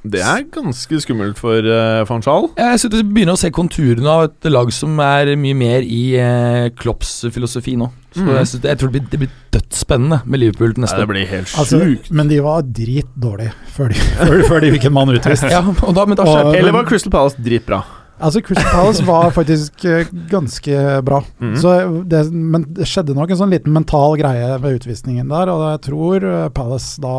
[0.01, 2.47] Det er ganske skummelt for uh, van Schaal.
[2.57, 6.01] Jeg synes du begynner å se konturene av et lag som er mye mer i
[6.17, 7.91] uh, Klopps filosofi nå.
[8.15, 8.31] Så mm.
[8.33, 11.11] jeg, synes, jeg tror det blir, det blir dødsspennende med Liverpool til neste år.
[11.11, 15.13] blir helt Altså, men de var dritdårlige før de, før, før de fikk en mann
[15.13, 15.45] utvist.
[15.53, 17.83] Ja, og da, men da Og- Eller var Crystal Palace dritbra?
[18.21, 21.21] Altså, Crystal Palace var faktisk eh, ganske bra.
[21.39, 21.55] Mhm.
[21.62, 21.73] Så
[22.05, 25.81] det, men det skjedde nok en sånn liten mental greie ved utvisningen der, og jeg
[25.89, 27.15] tror eh, Palace da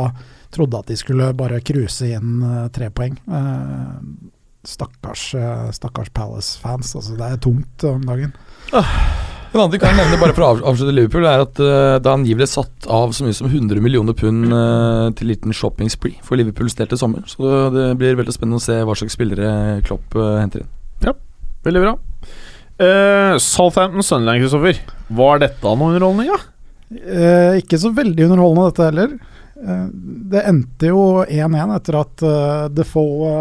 [0.52, 3.18] trodde at de skulle bare cruise inn eh, tre poeng.
[3.26, 3.98] Eh,
[4.68, 5.32] stakkars,
[5.74, 6.94] stakkars Palace-fans.
[6.94, 8.30] Altså, det er tungt om dagen.
[9.52, 12.08] En annen ting kan jeg nevne bare for å avslutte Liverpool, er at uh, det
[12.08, 16.16] er angivelig satt av så mye som 100 millioner pund uh, til liten shopping spree
[16.24, 17.26] for Liverpools del til sommer.
[17.28, 20.70] Så det, det blir veldig spennende å se hva slags spillere Klopp uh, henter inn.
[21.66, 21.92] Veldig bra.
[22.82, 24.80] Uh, Southampton Sunderland, Kristoffer.
[25.12, 26.40] Var dette noe underholdning, da?
[26.92, 29.12] Uh, ikke så veldig underholdende dette heller.
[29.62, 29.86] Uh,
[30.32, 33.34] det endte jo 1-1 etter at uh, Defoe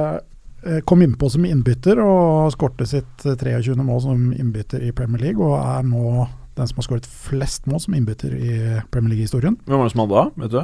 [0.61, 3.73] eh, kom innpå som innbytter og skårte sitt eh, 23.
[3.81, 6.27] mål som innbytter i Premier League, og er nå
[6.59, 8.53] den som har skåret flest mål som innbytter i
[8.93, 9.57] Premier League-historien.
[9.65, 10.25] Hvem var det som hadde da?
[10.43, 10.61] Vet du?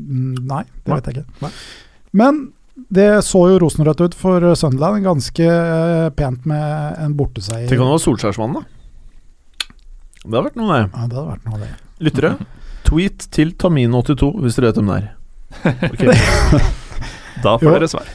[0.00, 0.96] Mm, Nei, det Nei.
[1.00, 1.50] vet jeg ikke.
[2.16, 2.40] Men
[2.94, 5.04] det så jo rosenrødt ut for Sunderland.
[5.06, 7.68] Ganske eh, pent med en borteseier.
[7.70, 9.68] Tenk om det var Solskjærsmannen, da.
[10.24, 10.82] Det hadde vært noe, det.
[10.88, 11.68] Ja, det hadde vært noe det.
[12.08, 12.32] Lyttere,
[12.88, 15.12] tweet til Tamino82 hvis dere vet hvem det er.
[15.94, 16.10] Okay.
[17.44, 17.72] Da får Jo.
[17.76, 18.08] dere svar.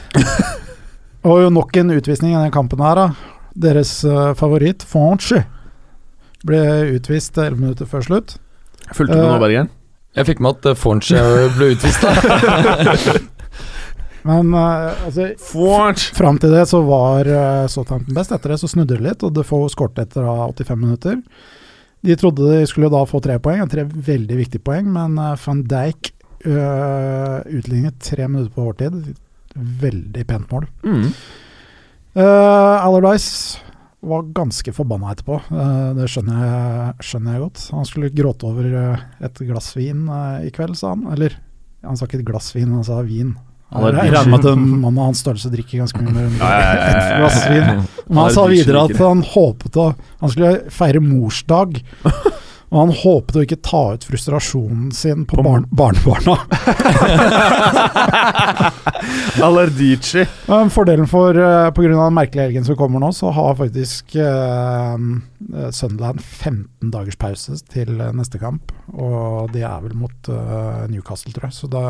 [1.30, 3.34] Og jo nok en utvisning i denne kampen her, da.
[3.68, 5.40] Deres eh, favoritt, Fonchi,
[6.46, 6.60] ble
[6.96, 8.36] utvist 11 minutter før slutt.
[8.92, 9.68] Fulgte du med nå, Eh, Bergeren?
[10.18, 11.16] Jeg fikk med at Fonchi
[11.56, 12.02] ble utvist.
[12.02, 13.18] da.
[14.28, 16.02] Men uh, altså, Fort!
[16.16, 18.34] fram til det så var uh, Southampton best.
[18.34, 21.18] Etter det så snudde det litt, og Defoe skåret etter da 85 minutter.
[22.04, 25.64] De trodde de skulle da få tre poeng, tre veldig viktige poeng, men uh, van
[25.68, 26.12] Dijk
[26.46, 29.16] uh, utlignet tre minutter på overtid.
[29.56, 30.68] Veldig pent mål.
[30.86, 31.10] Mm.
[32.14, 33.66] Uh, Allardyce
[34.00, 35.36] var ganske forbanna etterpå.
[35.98, 37.64] Det skjønner jeg, skjønner jeg godt.
[37.76, 38.68] Han skulle gråte over
[39.20, 40.06] et glass vin
[40.40, 41.04] i kveld, sa han.
[41.12, 41.36] Eller
[41.84, 43.34] han sa ikke et glass vin, han sa vin.
[43.70, 46.50] Jeg regner med at en mann av hans størrelse drikker ganske mye mer enn ja.
[46.90, 47.82] et glass vin.
[48.08, 51.78] Men han sa videre at han håpet å Han skulle feire morsdag.
[52.70, 56.36] Og han håpet å ikke ta ut frustrasjonen sin på, På barn, barnebarna.
[59.46, 60.22] Allergici.
[60.70, 61.88] Fordelen for uh, pga.
[61.90, 64.94] den merkelige helgen som kommer nå, så har faktisk uh,
[65.74, 68.70] Sunderland 15 dagers pause til eh, neste kamp.
[68.94, 71.56] Og det er vel mot uh, Newcastle, tror jeg.
[71.56, 71.82] Så da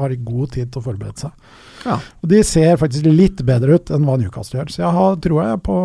[0.00, 1.54] har de god tid til å forberede seg.
[1.84, 2.00] Ja.
[2.24, 4.74] Og de ser faktisk litt bedre ut enn hva Newcastle gjør.
[4.74, 5.78] Så jeg har troa på,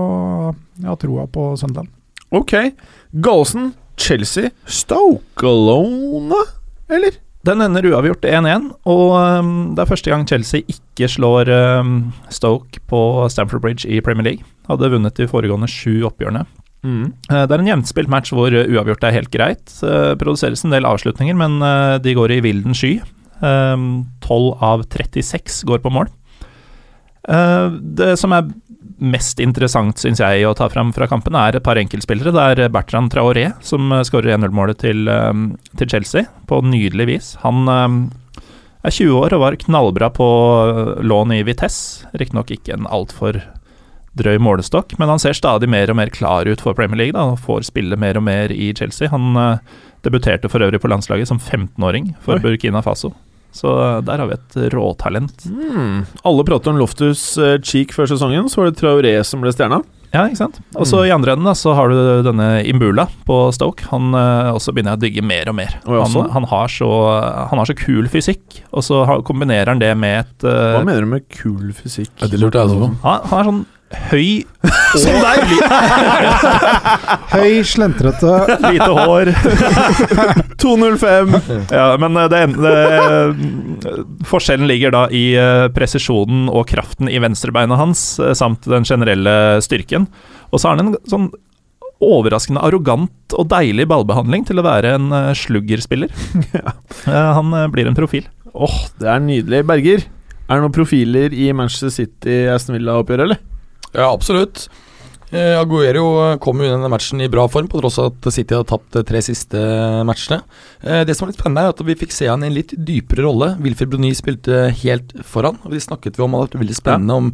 [0.79, 1.93] jeg har troa på Sunderland.
[2.33, 2.55] Ok.
[3.25, 6.39] Gallosen, Chelsea, Stoke Alone,
[6.89, 7.17] eller?
[7.47, 11.93] Den ender uavgjort 1-1, og um, det er første gang Chelsea ikke slår um,
[12.33, 12.99] Stoke på
[13.31, 14.47] Stamford Bridge i Premier League.
[14.67, 16.43] Hadde vunnet de foregående sju oppgjørene.
[16.83, 17.05] Mm.
[17.31, 19.71] Uh, Det er en jevnspilt match hvor uh, uavgjort er helt greit.
[19.83, 22.97] Uh, Produseres en del avslutninger, men uh, de går i vilden sky.
[23.39, 26.09] Tolv av 36 går på mål.
[27.29, 28.49] Eh, Det som er
[28.99, 32.33] mest interessant, syns jeg, å ta fram fra kampen, er et par enkeltspillere.
[32.35, 35.45] Det er Bertrand Traoré som eh, skårer 1-0-målet til, eh,
[35.79, 37.29] til Chelsea på nydelig vis.
[37.43, 37.87] Han eh,
[38.87, 40.27] er 20 år og var knallbra på
[41.03, 42.09] lån i Vitesse.
[42.19, 43.41] Riktignok ikke en altfor
[44.19, 47.29] drøy målestokk, men han ser stadig mer og mer klar ut for Premier League da,
[47.31, 49.11] og får spille mer og mer i Chelsea.
[49.13, 49.37] Han
[50.03, 52.43] debuterte for øvrig på landslaget som 15-åring for Oi.
[52.43, 53.13] Burkina Faso.
[53.55, 55.47] Så eh, der har vi et råtalent.
[55.49, 56.03] Mm.
[56.27, 59.81] Alle prater om Loftus eh, Cheek før sesongen, så var det Traoré som ble stjerna.
[60.09, 60.57] Ja, ikke sant?
[60.73, 63.85] Og så i andre enden da, så har du denne Imbula på Stoke.
[63.91, 65.75] Han eh, også begynner jeg å dygge mer og mer.
[65.85, 66.89] Og han, han, har så,
[67.51, 70.85] han har så kul fysikk, og så har, kombinerer han det med et eh, Hva
[70.87, 72.15] mener du med kul fysikk?
[72.23, 72.89] Ja, det lurte jeg også på.
[73.05, 73.61] han, han er sånn
[74.09, 74.43] høy
[74.99, 75.51] Som deg!
[77.33, 78.33] Høy, slentrete
[78.67, 79.31] Lite hår.
[80.61, 81.35] 205!
[81.71, 83.99] Ja, men eh, det, det, eh,
[84.29, 88.03] Forskjellen ligger da i eh, presisjonen og kraften i venstrebeinet hans,
[88.37, 90.09] samt den generelle styrken.
[90.49, 91.29] Og så har han en sånn
[92.03, 96.13] overraskende arrogant og deilig ballbehandling til å være en sluggerspiller.
[97.37, 98.29] Han blir en profil.
[98.55, 99.65] Åh, det er nydelig.
[99.67, 100.05] Berger,
[100.47, 103.43] er det noen profiler i Manchester City-Aston Villa-oppgjøret, eller?
[103.95, 104.67] Ja, absolutt.
[105.29, 108.29] Eh, Aguero kom jo inn i denne matchen i bra form, på tross av at
[108.33, 109.59] City hadde tapt tre siste
[110.07, 110.39] matchene.
[110.81, 112.73] Eh, det som var litt spennende, er at vi fikk se han i en litt
[112.73, 113.51] dypere rolle.
[113.61, 115.59] Wilfred Bruni spilte helt foran.
[115.63, 117.29] og Vi snakket vi om at det vært veldig spennende om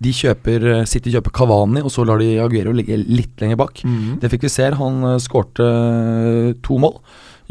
[0.00, 3.82] de kjøper eh, City kjøper Cavani, og så lar de Aguero ligge litt lenger bak.
[4.22, 4.70] Det fikk vi se.
[4.70, 7.00] Han skårte eh, to mål.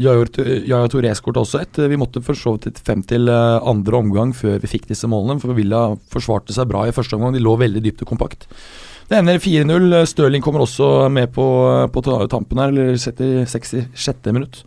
[0.00, 1.80] Yaya Toré skåret også ett.
[1.90, 5.40] Vi måtte for så vidt frem til eh, andre omgang før vi fikk disse målene.
[5.42, 7.36] For Villa forsvarte seg bra i første omgang.
[7.36, 8.48] De lå veldig dypt og kompakt.
[9.10, 9.94] Det ender 4-0.
[10.06, 11.44] Stirling kommer også med på,
[11.90, 14.28] på ta- tampen her, eller setter 66.
[14.30, 14.60] minutt.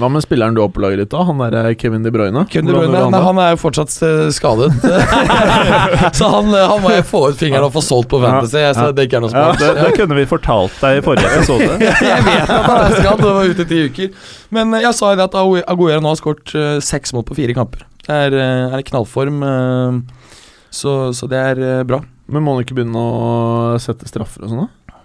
[0.00, 1.20] Hva med spilleren du har på laget ditt, da?
[1.28, 2.46] Han der Kevin De Bruyne?
[2.48, 4.70] Kevin De Bruyne, går nei, han er jo fortsatt eh, skadet.
[6.16, 8.56] så han, eh, han må jeg få ut fingeren og få solgt på Fantasy.
[8.62, 11.32] Jeg, så det ikke er noe Ja, det, det kunne vi fortalt deg i forrige
[11.34, 11.68] episode.
[12.10, 14.14] jeg vet at han er skadd og var ute i ti uker.
[14.56, 17.26] Men eh, jeg sa jo det at Agu- Aguero nå har skåret eh, seks mål
[17.28, 17.84] på fire kamper.
[18.06, 20.00] Det er, eh, er knallform, eh,
[20.72, 22.00] så, så det er eh, bra.
[22.30, 24.96] Men må han ikke begynne å sette straffer og sånn, da?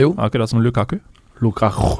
[0.00, 0.98] Jo, Akkurat som Lukaku.
[1.44, 1.96] Lukaku.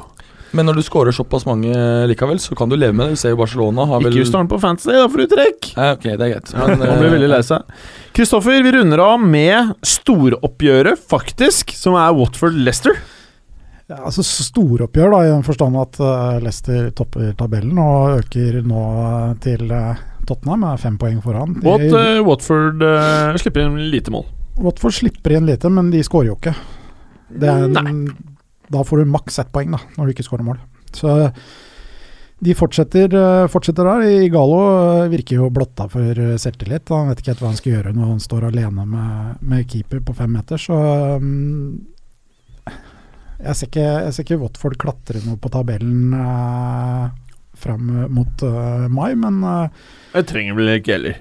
[0.56, 1.72] men når du scorer såpass mange
[2.08, 3.16] likevel, så kan du leve med det.
[3.16, 5.68] Du ser jo Barcelona har vel Ikke du på fantasy, da får du trekk!
[5.74, 6.54] Ja, Ok, det er greit.
[6.56, 7.76] Men, han blir eh, veldig lei seg.
[8.16, 12.96] Kristoffer, vi runder av med storoppgjøret, faktisk, som er Watford-Lester.
[13.90, 18.84] ja, altså Storoppgjør, da, i den forstand at uh, Leicester topper tabellen og øker nå
[19.04, 21.54] eh, til uh, Tottenham, er fem poeng foran.
[21.60, 24.26] De, Og at eh, Watford eh, slipper inn lite mål.
[24.56, 26.54] Watford slipper inn lite, men de skårer jo ikke.
[27.28, 28.04] Det en,
[28.72, 30.60] da får du maks ett poeng, da, når du ikke skårer mål.
[30.96, 31.12] Så
[32.38, 34.06] de fortsetter, eh, fortsetter der.
[34.26, 34.60] Igalo
[35.02, 36.92] eh, virker jo blotta for eh, selvtillit.
[36.92, 40.02] Han vet ikke helt hva han skal gjøre når han står alene med, med keeper
[40.04, 40.80] på fem meter, så
[41.16, 41.86] um,
[42.66, 47.08] jeg, ser ikke, jeg ser ikke Watford klatre noe på tabellen uh,
[47.56, 49.68] fram mot uh, mai, men uh,
[50.14, 51.16] Jeg trenger vel ikke heller.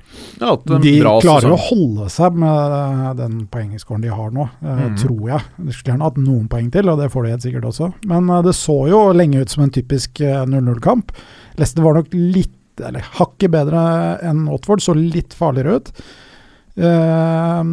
[0.81, 0.93] De
[1.23, 4.97] klarer å holde seg med uh, den poengscoren de har nå, eh, Mhm.
[5.01, 5.41] tror jeg.
[5.57, 7.89] De skulle gjerne hatt noen poeng til, og det får de helt sikkert også.
[8.11, 11.11] Men eh, det så jo lenge ut som en typisk eh, 0-0-kamp.
[11.57, 13.83] Leicester var nok litt, eller hakket bedre
[14.27, 15.91] enn Watford, så litt farligere ut.
[16.75, 17.63] Eh,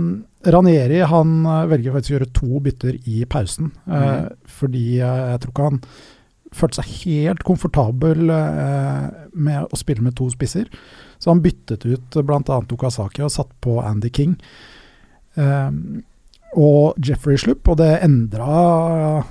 [0.53, 4.33] Ranieri han eh, velger faktisk å gjøre to bytter i pausen, mm.
[4.59, 5.81] Fordi eh, jeg tror ikke han
[6.57, 10.71] følte seg helt komfortabel eh, med å spille med to spisser.
[11.19, 12.61] Så han byttet ut bl.a.
[12.61, 14.35] Okazaki og satt på Andy King.
[15.39, 16.03] Ehm,
[16.59, 19.23] og Jeffrey slupp, og det endra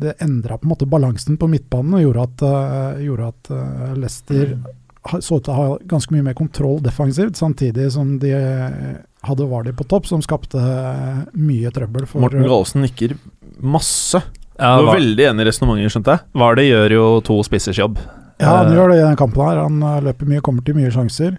[0.00, 3.96] det endra på en måte balansen på midtbanen og gjorde at, eh, gjorde at eh,
[3.98, 4.54] Leicester
[5.00, 9.48] så ut til å ha ganske mye mer kontroll defensivt, samtidig som de eh, hadde
[9.48, 13.16] Vardy på topp, som skapte eh, mye trøbbel for Morten Galesen nikker
[13.60, 14.22] masse.
[14.60, 16.26] Ja, du var Var- veldig enig i resonnementet, skjønte jeg.
[16.42, 17.98] Vardy gjør jo to spissers jobb.
[18.40, 19.62] Ja, han Eh, gjør det i den kampen her.
[19.64, 21.38] Han eh, løper mye, kommer til mye sjanser.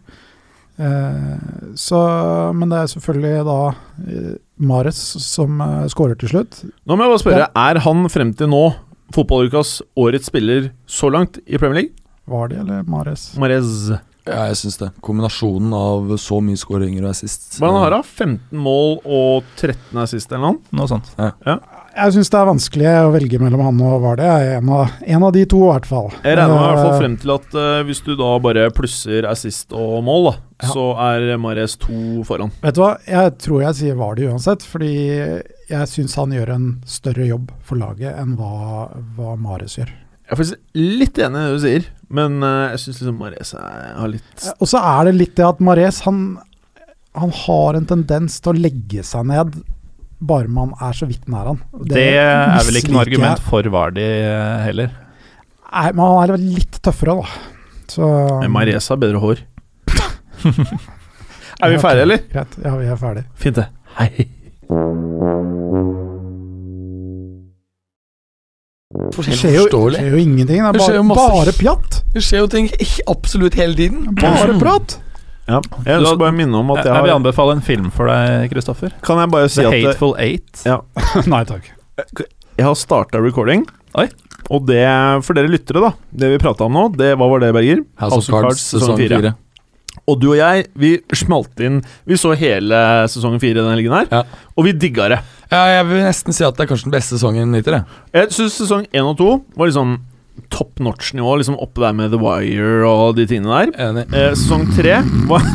[0.82, 2.00] Eh, så,
[2.56, 3.58] men det er selvfølgelig da
[4.08, 5.60] eh, Mares som
[5.92, 6.62] skårer til slutt.
[6.88, 8.64] Nå må jeg bare spørre, er han frem til nå
[9.14, 11.98] fotballukas årets spiller så langt i Premier League?
[12.32, 13.32] Var det, eller Mares?
[13.42, 13.90] Mares.
[14.30, 14.92] Ja, jeg syns det.
[15.04, 17.58] Kombinasjonen av så mye skåringer og assist.
[17.60, 18.02] Hva har han har da?
[18.06, 20.60] 15 mål og 13 assist eller noe?
[20.78, 21.10] Noe sånt.
[21.92, 24.28] Jeg syns det er vanskelig å velge mellom han og Var det.
[24.32, 26.08] Jeg er en av, en av de to, i hvert fall.
[26.24, 28.68] Jeg regner meg i hvert fall Eh, frem til at uh, hvis du da bare
[28.78, 30.70] plusser assist og mål, da, Ja.
[30.72, 32.52] så er Mares to foran.
[32.62, 34.92] Vet du hva, jeg tror jeg sier Vardø uansett, fordi
[35.72, 38.88] jeg syns han gjør en større jobb for laget enn hva,
[39.18, 39.90] hva Mares gjør.
[39.92, 43.52] Jeg er faktisk litt enig i det du sier, men uh, jeg syns liksom Mares
[43.58, 46.38] er- har litt Og så er det litt det at Mares han,
[47.20, 49.60] han har en tendens til å legge seg ned
[50.22, 51.62] bare man er så vidt nær han.
[51.74, 54.94] Det, det er vel ikke noe argument for Vardi eh, heller?
[55.72, 57.26] Nei, men han er litt tøffere, da.
[57.92, 58.08] Så
[58.42, 59.42] Men Maresa har bedre hår.
[61.62, 62.22] er vi ferdige, eller?
[62.32, 62.60] Greit.
[62.64, 63.28] Ja, vi er ferdige.
[63.40, 63.68] Fint, det.
[63.98, 64.28] Hei.
[69.12, 70.48] Det skjer, jo, skjer jo ingenting.
[70.48, 72.02] Det er bare, det skjer bare pjatt.
[72.14, 72.68] Det skjer jo ting
[73.14, 74.12] absolutt hele tiden.
[74.20, 74.98] Bare prat.
[75.52, 75.60] Ja.
[75.86, 78.48] Jeg ønsker bare å minne om at Jeg, jeg vil anbefale en film for deg,
[78.54, 78.94] Kristoffer.
[79.06, 80.64] Kan jeg bare si The at Hateful Eight.
[80.68, 80.80] Ja.
[81.34, 81.72] Nei takk.
[82.00, 83.66] jeg har starta recording.
[84.00, 84.08] Oi.
[84.52, 84.82] Og det,
[85.28, 85.92] for dere lyttere, da.
[86.12, 87.84] Det vi prata om nå, det hva var det, Berger?
[88.02, 89.34] House of Cards sesong fire.
[90.10, 90.90] Og du og jeg, vi
[91.20, 92.78] smalt inn Vi så hele
[93.12, 94.22] sesong fire denne helgen her, Ja.
[94.56, 95.20] og vi digga det.
[95.52, 97.76] Ja, jeg vil nesten si at det er kanskje den beste sesongen hittil.
[97.76, 97.84] jeg.
[98.16, 99.30] Jeg syns sesong én og to
[99.60, 99.98] var liksom
[100.50, 104.02] top notch-nivå, liksom oppe der med The Wire og de tingene der.
[104.06, 105.46] Eh, sesong tre var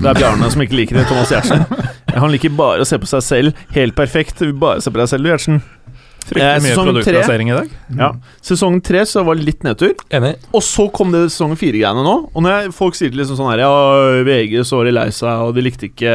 [0.00, 1.66] Det er Bjarne som ikke liker det, Thomas Giertsen.
[2.16, 3.66] Han liker bare å se på seg selv.
[3.74, 4.40] Helt perfekt.
[4.60, 5.60] Bare se på deg selv, du, Gjertsen.
[5.60, 7.70] Eh, Fryktelig mye sesong produktplassering i dag.
[7.98, 8.08] Ja.
[8.44, 9.94] Sesong tre så var det litt nedtur.
[10.14, 10.34] Enig.
[10.54, 12.16] Og så kom det sesong fire-greiene nå.
[12.30, 13.72] Og når folk sier liksom sånn her Ja,
[14.26, 16.12] VG så var lei seg, og de likte ikke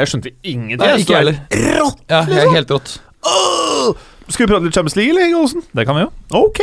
[0.00, 0.84] Jeg skjønte ingenting.
[0.86, 1.42] Nei, ikke heller.
[1.82, 2.02] Rått!
[2.08, 2.96] Ja, jeg er helt rått.
[3.28, 3.92] Åh!
[4.28, 6.10] Skal vi prate litt Champions League, eller, Hege Det kan vi jo.
[6.36, 6.60] Ok.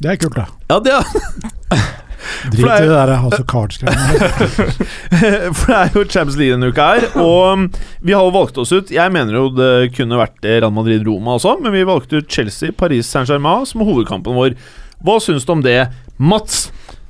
[0.00, 0.48] Det er kult, da.
[0.70, 1.84] Ja, det er
[2.48, 4.28] Drit i det der House of Cards-greiene.
[5.58, 7.66] For det er jo Champions League denne uka her, og um,
[8.00, 11.58] vi har jo valgt oss ut Jeg mener jo det kunne vært Real Madrid-Roma også,
[11.64, 14.56] men vi valgte ut Chelsea, Paris Saint-Germain som hovedkampen vår.
[15.04, 15.78] Hva syns du om det,
[16.16, 16.66] Mats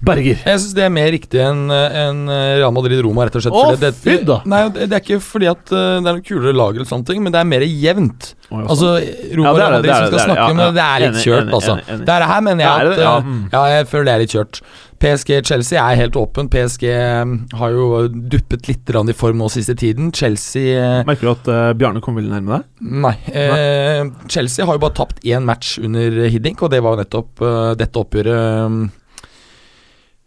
[0.06, 0.40] Berger?
[0.44, 3.54] Jeg syns det er mer riktig enn en Real Madrid-Roma, rett og slett.
[3.54, 4.40] Å, fordi det, det, da.
[4.48, 7.08] Nei, det det er ikke fordi at uh, det er noe kulere lag eller sånne
[7.08, 8.32] ting, men det er mer jevnt.
[8.54, 8.94] Altså,
[9.34, 10.24] Roma Ja, det er Real Madrid det er som skal det er det.
[10.24, 11.76] snakke, Ja, men det er litt kjørt, altså.
[11.80, 13.14] Det er Det er her mener Det er jeg at ja.
[13.18, 13.44] uh, Mm.
[13.52, 14.60] Ja, jeg føler det er litt kjørt.
[15.04, 16.48] PSG-Chelsea er helt åpen.
[16.52, 16.84] PSG
[17.22, 20.12] um, har jo duppet litt i form nå siste tiden.
[20.14, 22.68] Chelsea uh, Merker du at uh, Bjarne kom veldig nærme deg?
[23.04, 23.14] Nei.
[23.32, 27.42] Eh, Chelsea har jo bare tapt én match under Hiddink, og det var jo nettopp
[27.44, 28.84] uh, dette oppgjøret um,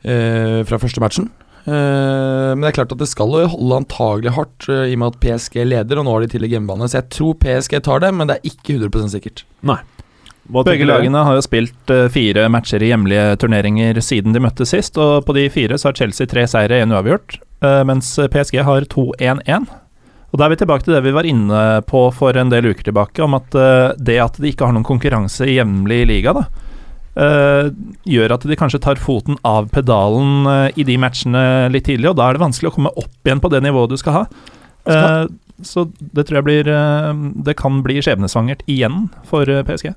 [0.03, 1.29] eh, fra første matchen.
[1.67, 5.11] Eh, men det er klart at det skal holde antagelig hardt, eh, i og med
[5.11, 6.87] at PSG leder, og nå har de tillegg hjemmebane.
[6.87, 9.43] Så jeg tror PSG tar det, men det er ikke 100 sikkert.
[9.67, 9.81] Nei.
[10.47, 15.25] Begge lagene har jo spilt fire matcher i hjemlige turneringer siden de møttes sist, og
[15.27, 19.67] på de fire så har Chelsea tre seire, én uavgjort, eh, mens PSG har 2-1-1.
[20.31, 22.87] Og Da er vi tilbake til det vi var inne på for en del uker
[22.87, 23.51] tilbake, om at
[23.99, 26.43] det at de ikke har noen konkurranse i hjemlig liga, da,
[27.17, 31.41] gjør at de kanskje tar foten av pedalen eh, i de matchene
[31.73, 33.97] litt tidlig, og da er det vanskelig å komme opp igjen på det nivået du
[33.97, 34.23] skal ha.
[34.87, 35.33] Skal.
[35.67, 37.09] så det tror jeg blir eh,
[37.43, 39.89] Det kan bli skjebnesvangert igjen for eh, PSG.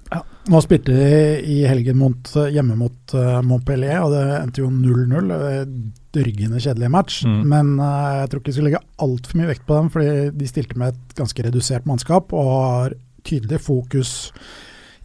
[0.50, 5.30] Nå spilte de i helgen mot, hjemme mot eh, Montpellier, og det endte jo 0-0.
[5.36, 5.62] eh,
[6.10, 7.20] Dørgende kjedelig match.
[7.22, 7.42] Mm.
[7.52, 10.48] Men eh, jeg tror ikke vi skal legge altfor mye vekt på dem, fordi de
[10.50, 12.96] stilte med et ganske redusert mannskap og har
[13.28, 14.32] tydelig fokus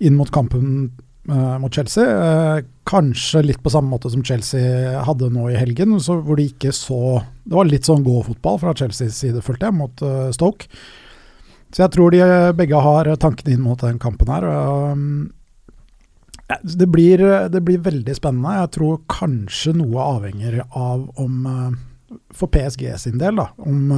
[0.02, 2.06] inn mot kampen eh, mot Chelsea.
[2.06, 6.74] Eh, kanskje litt på samme måte som Chelsea hadde nå i helgen, hvor de ikke
[6.76, 10.70] så Det var litt sånn gå-fotball fra Chelseas side, følte jeg, mot eh, Stoke.
[11.74, 14.46] Så jeg tror de eh, begge har tankene inn mot den kampen her.
[14.94, 15.32] um,
[16.62, 18.58] det, blir, det blir veldig spennende.
[18.62, 21.78] Jeg tror kanskje noe avhenger av om eh,
[22.38, 23.50] For PSG sin del, da.
[23.58, 23.94] Om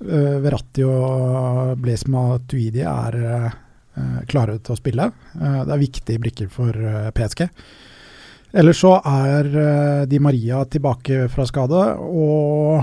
[0.00, 3.58] Verratti og Blesma Matuidi er eh,
[4.30, 5.10] klare til å spille.
[5.36, 7.46] Eh, det er viktige brikker for eh, PSG.
[8.60, 12.82] Ellers så er eh, Di Maria tilbake fra skade, og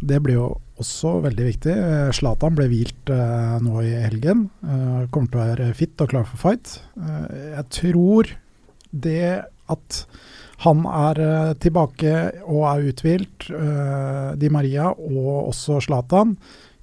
[0.00, 0.48] det blir jo
[0.78, 1.74] også veldig viktig.
[1.74, 4.48] Eh, Zlatan ble hvilt eh, nå i helgen.
[4.62, 6.78] Eh, kommer til å være fit og klar for fight.
[6.96, 8.34] Eh, jeg tror
[8.90, 9.24] det
[9.68, 10.04] at
[10.64, 12.14] han er eh, tilbake
[12.46, 16.36] og er uthvilt, eh, Di Maria og også Zlatan,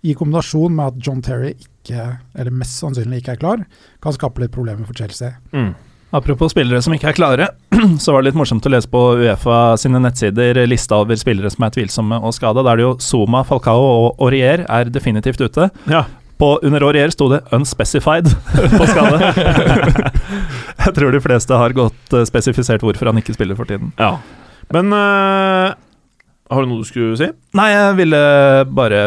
[0.05, 3.65] i kombinasjon med at John Terry ikke, eller mest sannsynlig ikke er klar,
[4.01, 5.33] kan skape litt problemer for Chelsea.
[5.53, 5.73] Mm.
[6.15, 7.47] Apropos spillere som ikke er klare,
[7.99, 11.65] så var det litt morsomt å lese på Uefa sine nettsider lista over spillere som
[11.67, 12.63] er tvilsomme og skada.
[12.63, 15.67] Da er det jo Zuma, Falcao og Aurier er definitivt ute.
[15.91, 16.05] Ja.
[16.39, 18.31] På under Aurier sto det 'unspecified'
[18.79, 19.33] på skade.
[20.85, 23.93] Jeg tror de fleste har godt eh, spesifisert hvorfor han ikke spiller for tiden.
[23.99, 24.17] ja.
[24.73, 25.73] Men eh,
[26.49, 27.27] har du noe du skulle si?
[27.57, 28.19] Nei, jeg ville
[28.77, 28.99] bare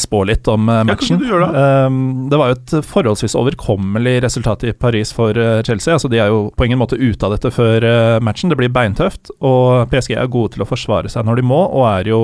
[0.00, 1.20] spå litt om matchen.
[1.20, 1.64] Ja, det?
[1.86, 1.98] Um,
[2.32, 5.92] det var jo et forholdsvis overkommelig resultat i Paris for eh, Chelsea.
[5.96, 8.52] Altså, de er jo på ingen måte ute av dette før eh, matchen.
[8.52, 11.84] Det blir beintøft, og PSG er gode til å forsvare seg når de må, og
[11.90, 12.22] er jo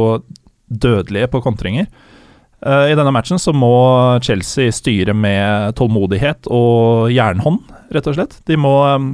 [0.73, 1.91] dødelige på kontringer.
[2.65, 3.75] Eh, I denne matchen så må
[4.25, 8.39] Chelsea styre med tålmodighet og jernhånd, rett og slett.
[8.49, 9.13] De må um,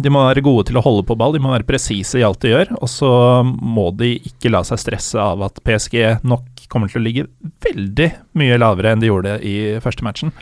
[0.00, 2.40] de må være gode til å holde på ball, de må være presise i alt
[2.42, 2.72] de gjør.
[2.80, 3.10] Og så
[3.44, 7.28] må de ikke la seg stresse av at PSG nok kommer til å ligge
[7.62, 10.32] veldig mye lavere enn de gjorde i første matchen.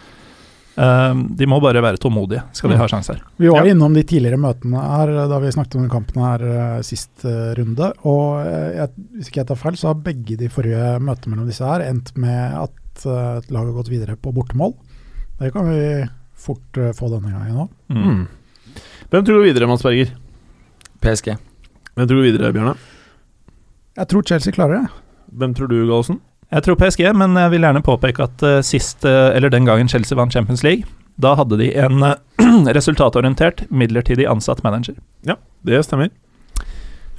[0.73, 3.19] Um, de må bare være tålmodige, skal de ha sjanser.
[3.37, 3.75] Vi var Ja.
[3.75, 7.53] innom de tidligere møtene her da vi snakket om den kampen her eh, sist eh,
[7.59, 7.91] runde.
[8.09, 8.89] Og eh, jeg,
[9.19, 12.15] hvis ikke jeg tar feil, så har begge de forrige møtene mellom disse her endt
[12.17, 14.73] med at uh, et lag har gått videre på bortemål.
[15.43, 15.83] Det kan vi
[16.41, 17.77] fort uh, få denne gangen òg.
[17.93, 18.25] Mm.
[19.13, 20.09] Hvem tror du videre, Mads Berger?
[21.05, 21.35] PSG.
[21.93, 22.73] Hvem tror du videre, Bjørne?
[23.99, 25.03] Jeg tror Chelsea klarer det.
[25.37, 26.17] Hvem tror du, Gallosen?
[26.53, 29.89] Jeg tror PSG, men jeg vil gjerne påpeke at eh, sist, eh, eller den gangen
[29.93, 30.89] Chelsea vant Champions League,
[31.21, 32.17] da hadde de en eh,
[32.79, 34.97] resultatorientert, midlertidig ansatt manager.
[35.29, 36.09] Ja, Det stemmer.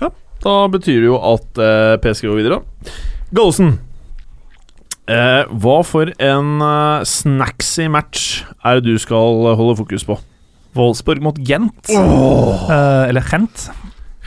[0.01, 0.09] Ja,
[0.41, 1.61] da betyr det jo at
[2.01, 2.61] PSG går videre.
[3.37, 3.75] Gallosen,
[5.05, 6.53] eh, hva for en
[7.05, 10.17] snacksy match er det du skal holde fokus på?
[10.77, 13.69] Wolfsburg mot Gent, eh, eller Gent.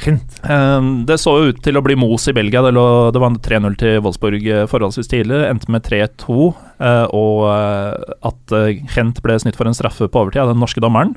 [0.06, 2.62] Eh, det så jo ut til å bli mos i Belgia.
[2.62, 5.42] Det, lå, det var 3-0 til Wolfsburg eh, forholdsvis tidlig.
[5.48, 6.52] Endte med 3-2,
[6.84, 10.62] eh, og eh, at eh, Gent ble snytt for en straffe på overtid av den
[10.62, 11.16] norske dommeren.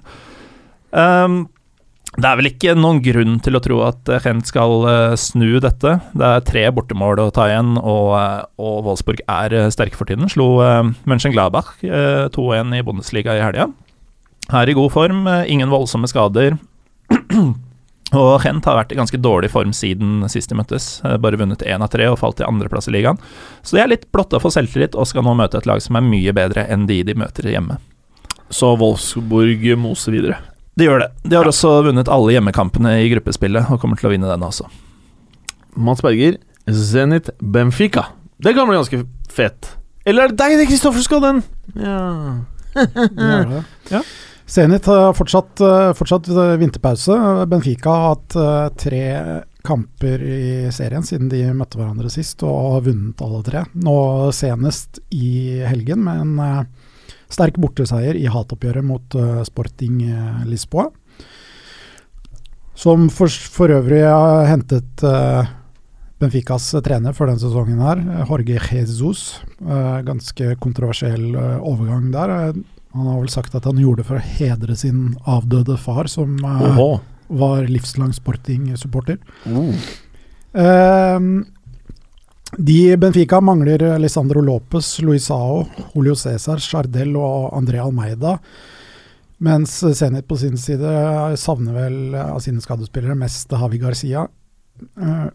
[0.89, 4.87] Det er vel ikke noen grunn til å tro at Gent skal
[5.21, 5.91] snu dette.
[6.17, 8.15] Det er tre bortemål å ta igjen, og,
[8.57, 10.25] og Wolfsburg er sterke for tiden.
[10.31, 10.55] Slo
[11.05, 13.69] Mönchengladbach eh, 2-1 i Bundesliga i helga.
[14.49, 16.57] Er i god form, eh, ingen voldsomme skader.
[18.19, 20.87] og Gent har vært i ganske dårlig form siden sist de møttes.
[21.05, 23.19] Eh, Bare vunnet én av tre og falt til andreplass i ligaen.
[23.61, 26.05] Så de er litt blotta for selvtillit og skal nå møte et lag som er
[26.07, 27.77] mye bedre enn de de møter hjemme.
[28.49, 30.39] Så Wolfsburg moser videre.
[30.79, 31.09] De gjør det.
[31.27, 34.65] De har også vunnet alle hjemmekampene i gruppespillet og kommer til å vinne denne også.
[35.77, 38.07] Mats Berger, Zenit Benfica.
[38.41, 39.75] Det kan bli ganske fett.
[40.07, 41.43] Eller er det deg, det, Kristoffer, skal den?
[41.77, 41.99] Ja.
[42.79, 43.61] ja.
[43.91, 44.01] Ja.
[44.49, 47.45] Zenit har fortsatt, eh, fortsatt eh, vinterpause.
[47.45, 49.01] Benfica har hatt eh, tre
[49.61, 53.61] kamper i serien siden de møtte hverandre sist, og har vunnet alle tre.
[53.77, 53.93] Nå
[54.33, 56.65] senest i helgen med en
[57.29, 59.99] sterk borteseier i hatoppgjøret mot Sporting
[60.49, 60.87] Lisboa.
[62.73, 65.03] Som for, for øvrig har hentet
[66.19, 69.27] Benficas trener for denne sesongen her, Jorge Jesus.
[69.59, 72.55] Ganske kontroversiell overgang der.
[72.91, 76.07] Eh, Han har vel sagt at han gjorde det for å hedre sin avdøde far,
[76.07, 79.19] som eh, var livslang sporting-supporter.
[79.45, 79.73] Mm.
[80.53, 81.19] Eh,
[82.57, 88.39] de Benfica mangler Lisandro Lopez, Luisao, Julio Cæsar, Chardel og André Almeida.
[89.39, 90.89] Mens Zenit på sin side
[91.39, 94.25] savner vel av sine skadespillere mest Havi Garcia.
[94.99, 95.27] Eh,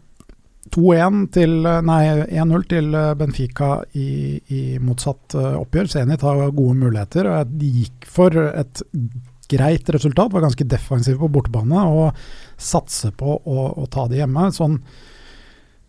[0.73, 5.91] 2-1 til Nei, 1-0 til Benfica i, i motsatt eh, oppgjør.
[5.91, 7.29] Zenit har gode muligheter.
[7.29, 8.81] og De gikk for et
[9.51, 12.17] greit resultat, var ganske defensive på bortebane og
[12.57, 14.49] satser på å, å ta det hjemme.
[14.55, 14.79] Sånn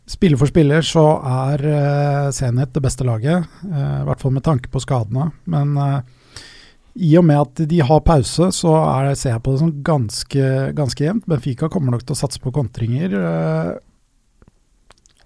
[0.07, 4.45] Spiller for spiller så er uh, Zenit det beste laget, Uh, i hvert fall med
[4.47, 5.33] tanke på skadene.
[5.51, 5.97] Men uh,
[6.97, 10.47] i og med at de har pause, så er ser jeg på det som ganske,
[10.77, 11.27] ganske jevnt.
[11.29, 13.13] Benfica kommer nok til å satse på kontringer.
[13.13, 13.73] Eh,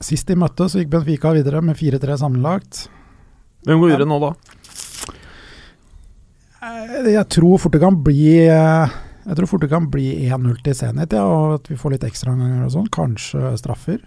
[0.01, 2.88] sist de så gikk Benfica videre med 4-3 sammenlagt.
[3.66, 4.32] Hvem går videre nå, da?
[6.62, 8.88] Eh, Jeg tror fort det kan bli eh,
[9.26, 12.07] Jeg tror fort det kan bli 1-0 til Zenit, ja, og at vi får litt
[12.09, 12.88] ekstraomganger og sånn.
[12.92, 14.01] Kanskje straffer.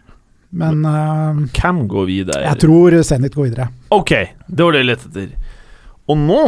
[0.53, 2.43] Men Hvem Cam går videre.
[2.45, 3.69] jeg tror Zenit går videre.
[3.93, 4.11] Ok,
[4.49, 5.31] det var det jeg lette etter.
[6.11, 6.41] Og nå,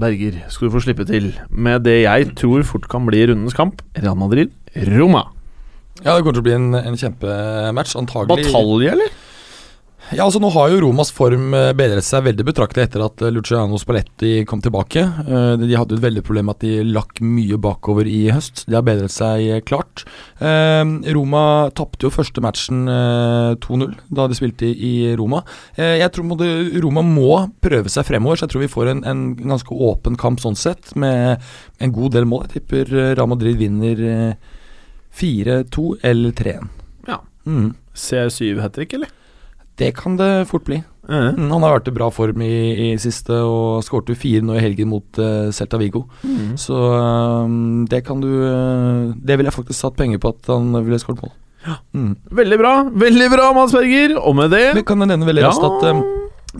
[0.00, 3.82] Berger, skal du få slippe til med det jeg tror fort kan bli rundens kamp.
[3.98, 4.52] Real Madrid,
[4.86, 5.24] Roma.
[6.00, 7.96] Ja, det kommer til å bli en, en kjempematch.
[8.00, 9.18] Antagelig Batalje, eller?
[10.10, 13.30] Ja, altså Nå har jo Romas form eh, bedret seg veldig betraktelig etter at eh,
[13.30, 15.04] Luciano Spalletti kom tilbake.
[15.04, 18.64] Eh, De hadde et veldig problem med at de lakk mye bakover i høst.
[18.66, 20.02] De har bedret seg klart.
[20.40, 21.42] Roma
[21.78, 25.44] tapte jo første matchen eh, 2-0 da de spilte i Roma.
[25.78, 26.48] Jeg tror måtte,
[26.82, 27.28] Roma må
[27.62, 30.90] prøve seg fremover, så jeg tror vi får en, en ganske åpen kamp sånn sett,
[30.98, 31.38] med
[31.78, 32.48] en god del mål.
[32.48, 34.02] Jeg tipper Real Madrid vinner
[35.16, 36.68] 4-2 eller 3-1.
[37.08, 37.20] Ja.
[37.46, 37.74] Mm.
[37.94, 39.08] C7 hat trick, eller?
[39.80, 40.82] Det kan det fort bli.
[41.10, 42.54] Mm, han har vært i bra form i,
[42.84, 46.04] i siste og skårte fire nå i helgen mot uh, Celta Vigo.
[46.22, 46.52] Mm.
[46.60, 50.70] Så um, det kan du uh, Det ville jeg faktisk satt penger på at han
[50.84, 51.32] ville skåret mål.
[51.96, 52.12] Mm.
[52.38, 54.14] Veldig bra, veldig bra, Mads Berger.
[54.20, 55.50] Og med det Men kan jeg nevne veldig Ja.
[55.50, 56.04] raskt at um,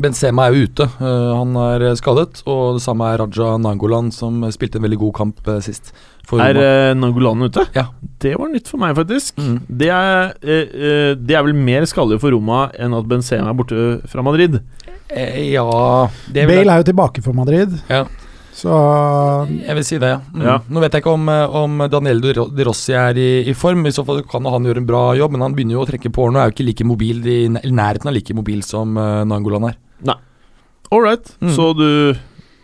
[0.01, 0.89] Benzema er jo ute.
[0.99, 2.43] Uh, han er skadet.
[2.51, 5.93] Og det samme er Raja Nangolan, som spilte en veldig god kamp sist.
[6.39, 7.65] Er uh, Nangolan ute?
[7.75, 7.89] Ja.
[8.21, 9.39] Det var nytt for meg, faktisk.
[9.41, 9.55] Mm.
[9.81, 13.57] Det, er, eh, eh, det er vel mer skadelig for Roma enn at Benzema er
[13.57, 14.59] borte fra Madrid.
[15.09, 15.65] Eh, ja
[16.35, 18.05] jeg- Bale er jo tilbake for Madrid, Ja.
[18.53, 20.21] så Jeg vil si det, ja.
[20.35, 20.43] Mm.
[20.45, 20.59] Ja.
[20.69, 23.87] Nå vet jeg ikke om, eh, om Daniel De Rossi er i, i form.
[23.87, 26.13] I så fall kan han gjøre en bra jobb, men han begynner jo å trekke
[26.13, 29.25] på årene og er jo ikke like mobil i nærheten av like mobil som uh,
[29.25, 29.77] Nangolan er.
[30.93, 31.23] All right.
[31.41, 31.55] Mm.
[31.55, 32.19] Så du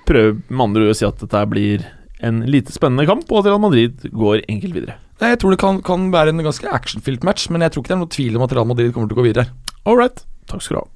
[0.04, 1.84] prøver med andre ord å si at dette blir
[2.24, 4.96] en lite spennende kamp, og at Real Madrid går enkelt videre.
[5.20, 7.96] Jeg tror det kan, kan være en ganske actionfylt match, men jeg tror ikke det
[7.96, 9.48] er noe tvil om at Real Madrid kommer til å gå videre.
[9.88, 10.24] All right.
[10.50, 10.90] Takk skal du ha.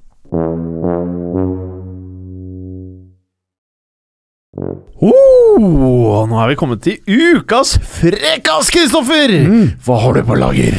[5.01, 9.33] Oh, nå er vi kommet til ukas frekkas, Kristoffer!
[9.81, 10.77] Hva har du på lager?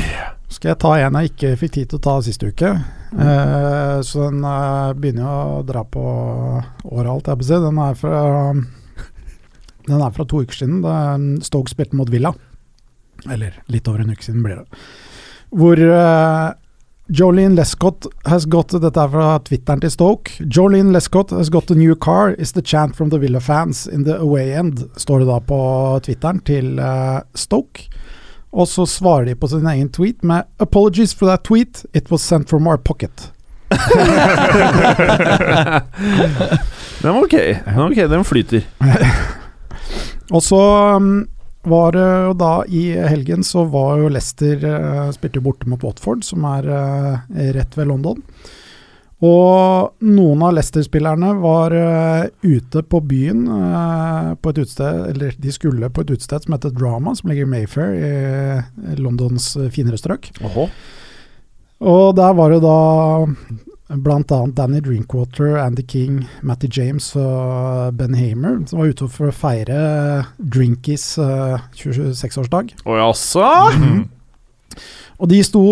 [0.53, 2.71] Skal jeg ta en jeg ikke fikk tid til å ta sist uke?
[3.13, 7.59] Eh, så den eh, begynner jo å dra på året, alt jeg på å si.
[7.67, 8.23] Den er fra
[9.89, 10.83] Den er fra to uker siden.
[10.85, 12.35] Da Stoke spilte mot Villa.
[13.31, 14.67] Eller litt over en uke siden blir det.
[15.53, 16.53] Hvor uh,
[17.13, 20.33] Jolene Lescott has got Dette er fra Twitteren til Stoke.
[20.41, 24.05] Jolene Lescott has got a new car is the chant from the Villa fans in
[24.05, 25.59] the away end, står det da på
[26.07, 27.89] Twitteren til uh, Stoke.
[28.53, 32.23] Og så svarer de på sin egen tweet med 'Apologies for that tweet, it was
[32.23, 33.31] sent from our pocket'.
[37.03, 37.33] Den var ok.
[37.65, 38.61] Den var ok, Den flyter.
[40.33, 40.63] Og så
[40.97, 41.13] um,
[41.69, 46.25] var det jo da i helgen så var jo Leicester uh, spilte borte mot Watford,
[46.27, 47.23] som er uh,
[47.55, 48.23] rett ved London.
[49.23, 53.45] Og noen av Leicester-spillerne var uh, ute på byen
[54.43, 57.53] på et utested, eller de skulle på et utested som heter Drama, som ligger i
[57.53, 60.33] Mayfair, i Londons finere strøk.
[60.49, 60.67] Oho.
[61.83, 62.79] Og der var det da
[63.97, 64.47] bl.a.
[64.57, 69.79] Danny Drinkwater, Andy King, Matty James og Ben Hamer som var ute for å feire
[70.39, 72.75] Drinkies uh, 26-årsdag.
[72.85, 73.49] Å jaså?
[75.23, 75.63] Og de sto,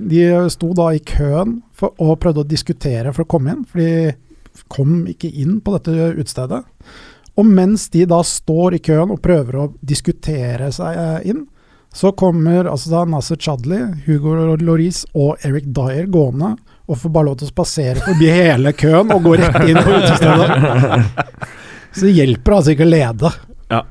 [0.00, 3.82] de sto da i køen for, og prøvde å diskutere for å komme inn, for
[3.82, 6.64] de kom ikke inn på dette utestedet.
[7.38, 11.44] Og mens de da står i køen og prøver å diskutere seg eh, inn,
[11.94, 16.56] så kommer altså da Nasser Chadli, Hugo Loris og Eric Dyer gående
[16.88, 19.98] og får bare lov til å spasere forbi hele køen og gå rett inn på
[19.98, 20.48] utestedet.
[21.98, 23.30] Så det hjelper altså ikke å lede.
[23.72, 23.82] Ja,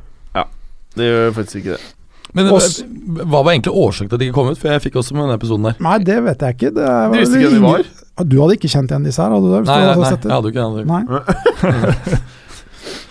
[0.98, 1.94] Det gjør faktisk ikke det.
[2.38, 2.90] Men Oss- eh,
[3.24, 4.60] hva var egentlig årsaken til at de ikke kom ut?
[4.60, 5.78] For jeg fikk også med denne episoden der.
[5.86, 6.72] Nei, det vet jeg ikke.
[6.76, 7.88] Det var, Du visste ikke hvem de var?
[8.28, 9.62] Du hadde ikke kjent igjen disse her, hadde du det?
[9.62, 10.86] hvis Nei, du nei, hadde nei, jeg hadde ikke det.
[10.92, 12.20] Nei.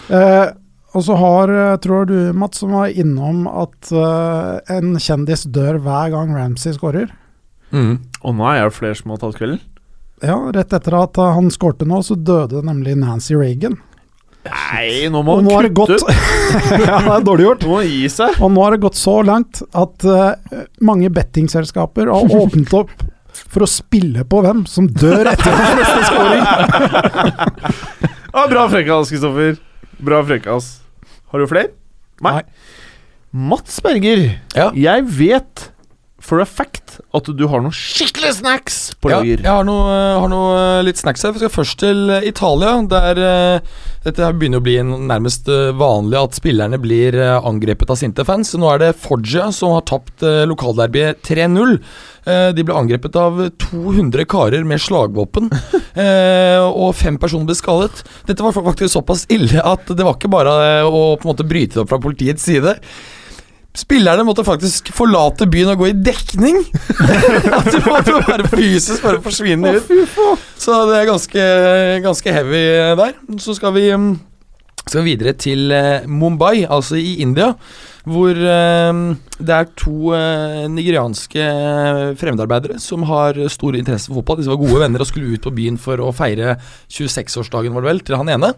[0.07, 0.47] Eh,
[0.95, 5.80] og så har, eh, tror du, Mats, som var innom at uh, en kjendis dør
[5.82, 7.11] hver gang Ramsey skårer.
[7.74, 7.97] Mm.
[8.22, 9.59] oh, nei, er det flere som har tatt kvelden.
[10.25, 13.77] Ja, rett etter at han skårte nå, så døde nemlig Nancy Reagan.
[14.47, 16.83] Nei, nå må Og nå har han det gått kutte ut!
[16.87, 17.64] Ja, det er dårlig gjort.
[17.67, 18.37] Nå må gi seg.
[18.41, 22.93] Og nå har det gått så langt at uh, mange bettingselskaper har åpnet opp
[23.37, 26.45] for å spille på hvem som dør etter den neste skåring.
[28.37, 29.55] Ah, bra frekkas, Kristoffer.
[30.05, 30.67] Bra frekkas.
[31.33, 31.71] Har du flere?
[32.21, 32.43] Nei.
[33.33, 34.67] Mats Berger, Ja.
[34.77, 35.62] jeg vet
[36.27, 40.31] for a fact at du har noen skikkelig snacks på Ja, jeg har noe, har
[40.33, 41.35] noe eh, litt snacks her.
[41.37, 42.74] Vi skal først til eh, Italia.
[42.91, 48.01] Der eh, dette begynner å bli nærmest eh, vanlig at spillerne blir eh, angrepet av
[48.01, 48.53] sinte fans.
[48.59, 51.79] Nå er det Foggia som har tapt lokalderbyet 3-0.
[52.27, 53.39] Eh, de ble angrepet av
[53.70, 55.47] 200 karer med slagvåpen,
[56.05, 58.03] eh, og fem personer ble skadet.
[58.27, 61.47] Dette var faktisk såpass ille at det var ikke bare eh, å på en måte
[61.47, 62.74] bryte det opp fra politiets side.
[63.77, 66.62] Spillerne måtte faktisk forlate byen og gå i dekning.
[67.59, 69.91] At de måtte være fysisk bare forsvinne ut.
[70.57, 71.51] Så det er ganske,
[72.07, 72.62] ganske heavy
[73.03, 73.18] der.
[73.43, 74.14] Så skal vi, mm,
[74.87, 77.53] skal vi videre til eh, Mumbai, altså i India.
[78.07, 79.03] Hvor eh,
[79.45, 81.51] det er to eh, nigerianske
[82.16, 84.41] fremmedarbeidere som har stor interesse for fotball.
[84.41, 86.57] Disse var gode venner og skulle ut på byen for å feire
[86.89, 88.55] 26-årsdagen var det vel, til han ene.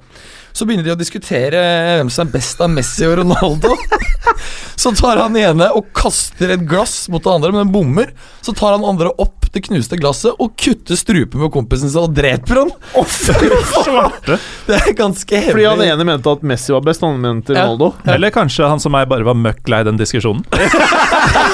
[0.54, 1.66] Så begynner de å diskutere
[1.98, 3.74] hvem som er best av Messi og Ronaldo.
[4.78, 8.12] Så tar han ene og kaster et glass mot det andre, men den bommer.
[8.46, 12.12] Så tar han andre opp det knuste glasset og kutter strupen på kompisen sin og
[12.14, 12.70] dreper han.
[13.08, 14.36] Svarte.
[14.68, 15.54] Det er ganske hemmelig.
[15.54, 17.64] Fordi han ene mente at Messi var best, han mente Ja.
[17.64, 17.94] Ronaldo.
[18.06, 20.44] Eller kanskje han som meg bare var møkk lei den diskusjonen.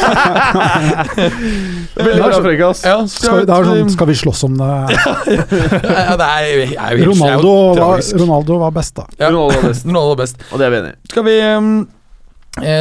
[1.94, 2.84] Veldig bra frekkas.
[2.84, 4.70] ja, Skal vi, sånn, skal vi slåss om det?
[4.94, 8.04] ja, det er, er jo helt Ronaldo var.
[8.20, 9.06] Ronaldo var best, da.
[9.18, 9.30] Ja.
[9.30, 9.86] Ronaldo var best.
[9.86, 10.48] Ronaldo var best.
[10.50, 10.98] Og det er vi enig i.
[11.12, 11.70] Skal vi um,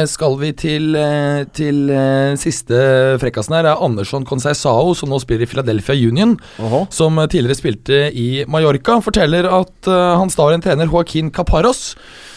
[0.06, 2.76] Skal vi til, eh, til eh, siste
[3.18, 3.64] frekkasen her?
[3.66, 6.36] Det er Andersson Conceisao, som nå spiller i Philadelphia Union.
[6.62, 6.84] Oho.
[6.94, 9.00] Som eh, tidligere spilte i Mallorca.
[9.02, 12.33] Forteller at eh, hans daværende trener Joaquin Caparros eh,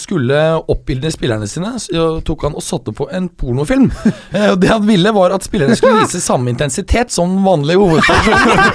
[0.00, 0.38] skulle
[0.72, 1.74] oppildne spillerne sine.
[1.82, 3.90] Så tok han og satte på en pornofilm.
[4.36, 8.72] Eh, det han ville, var at spillerne skulle vise samme intensitet som vanlige hovedpersoner.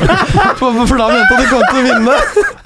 [0.58, 2.16] for, for da mente han de kom til å vinne.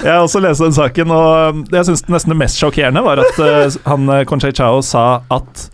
[0.03, 3.23] Jeg har også lest den saken, og det jeg syns nesten det mest sjokkerende var
[3.23, 5.65] at eh, han eh, Conchai Chao sa at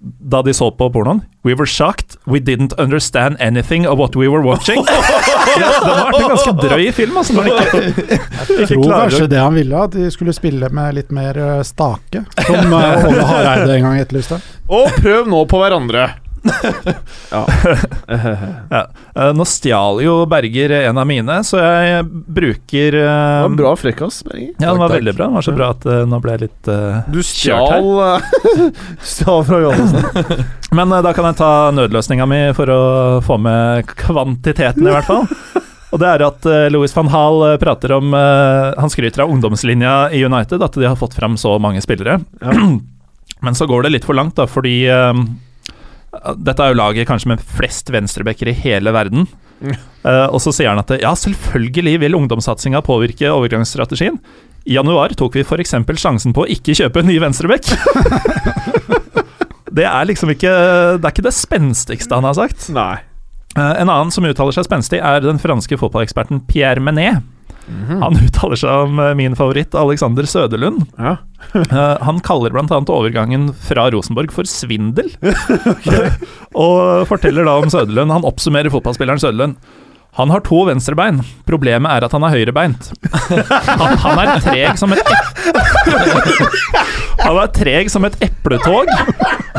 [0.00, 2.16] da de så på pornoen We were shocked.
[2.26, 4.84] We didn't understand anything of what we were watching.
[5.60, 7.36] ja, har vært en ganske drøy film, altså.
[7.36, 8.18] Når ikke,
[8.60, 12.24] Jeg tror kanskje det han ville, at de skulle spille med litt mer eh, stake,
[12.46, 14.40] som eh, Åge Hareide en gang etterlyste.
[14.70, 16.08] Og prøv nå på hverandre.
[17.30, 17.44] Ja.
[18.70, 18.80] Ja.
[19.14, 23.72] Eh, Nå stjal jo Berger en av mine, så jeg bruker Det var var bra
[23.76, 24.52] frekkas, Berger.
[24.58, 25.26] Ja, den var veldig bra.
[25.26, 28.28] Den var så bra at eh, nå ble jeg litt uh, Du stjal eh,
[29.12, 30.44] Stjal fra Johannessen.
[30.78, 32.80] Men eh, da kan jeg ta nødløsninga mi for å
[33.26, 35.26] få med kvantiteten, i hvert fall.
[35.90, 39.32] Og det er at eh, Louis van Hall eh, prater om eh, Han skryter av
[39.34, 42.20] ungdomslinja i United, at de har fått fram så mange spillere.
[43.44, 45.12] Men så går det litt for langt, da, fordi eh,
[46.10, 49.28] dette er jo laget kanskje med flest venstrebacker i hele verden.
[49.60, 54.18] Uh, og så sier han at ja, selvfølgelig vil ungdomssatsinga påvirke overgangsstrategien.
[54.68, 55.76] I januar tok vi f.eks.
[56.00, 57.70] sjansen på å ikke kjøpe en ny venstreback.
[59.78, 60.50] det er liksom ikke
[60.98, 62.68] Det er ikke det spenstigste han har sagt.
[62.74, 62.96] Nei.
[63.56, 67.22] Uh, en annen som uttaler seg spenstig, er den franske fotballeksperten Pierre Menet.
[68.00, 70.86] Han uttaler seg om eh, min favoritt Alexander Søderlund.
[70.98, 71.18] Ja.
[71.50, 72.76] Eh, han kaller bl.a.
[72.92, 75.08] overgangen fra Rosenborg for svindel.
[76.64, 78.12] og forteller da om Søderlund.
[78.12, 79.56] Han oppsummerer fotballspilleren Søderlund.
[80.18, 81.20] Han har to venstrebein.
[81.46, 82.88] Problemet er at han er høyrebeint.
[83.80, 85.02] Han, han er treg som et
[87.20, 88.88] Han er treg som et epletog,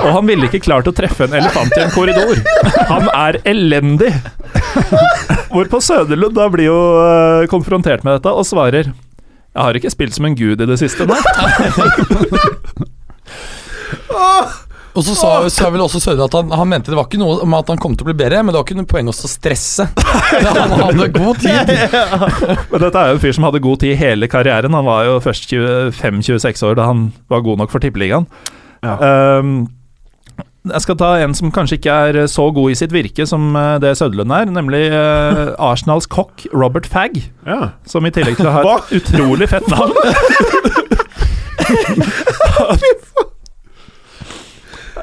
[0.02, 2.42] og han ville ikke klart å treffe en elefant i en korridor.
[2.90, 4.12] Han er elendig.
[5.52, 10.16] Hvorpå Søderlund da blir jo eh, konfrontert med dette og svarer Jeg har ikke spilt
[10.16, 11.20] som en gud i det siste, nei.
[14.92, 17.38] Og så sa, sa vel også Sødre at han, han mente det var ikke noe
[17.46, 19.16] om at han kom til å bli bedre, men det var ikke noe poeng å
[19.16, 19.88] stresse.
[20.52, 21.72] Han hadde god tid.
[22.72, 24.76] Men dette er jo en fyr som hadde god tid hele karrieren.
[24.76, 28.28] Han var jo først 25-26 år da han var god nok for Tippeligaen.
[28.84, 28.98] Ja.
[29.40, 29.54] Um,
[30.72, 33.80] jeg skal ta en som kanskje ikke er så god i sitt virke som eh,
[33.82, 37.18] det Sødlund er, nemlig uh, Arsenals kokk Robert Fagg.
[37.48, 37.74] Ja.
[37.90, 39.98] Som i tillegg til å ha et utrolig fett navn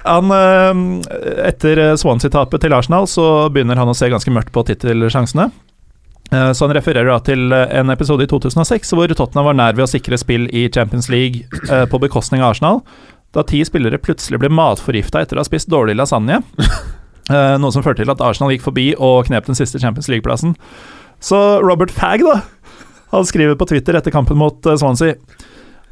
[0.08, 5.50] Han, eh, etter Swansea-tapet til Arsenal så begynner han å se ganske mørkt på tittelsjansene.
[6.32, 9.76] Eh, Så han refererer da til eh, en episode i 2006 hvor Tottenham var nær
[9.78, 12.82] ved å sikre spill i Champions League eh, på bekostning av Arsenal,
[13.36, 16.42] da ti spillere plutselig ble matforgifta etter å ha spist dårlig lasagne.
[17.28, 20.54] Eh, Noe som førte til at Arsenal gikk forbi og knep den siste Champions League-plassen.
[21.20, 22.38] Så Robert Fagg, da,
[23.12, 25.18] han skriver på Twitter etter kampen mot eh, Swansea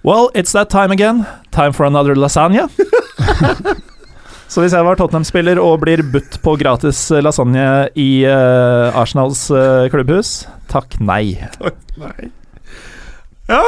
[0.01, 1.27] Well, it's that time again.
[1.53, 2.71] Time for another lasagna.
[4.47, 7.65] Så hvis jeg var Tottenham-spiller og blir budt på gratis lasagne
[7.99, 11.35] i uh, Arsenals uh, klubbhus, takk nei.
[11.59, 12.29] Takk Nei.
[13.49, 13.63] Ja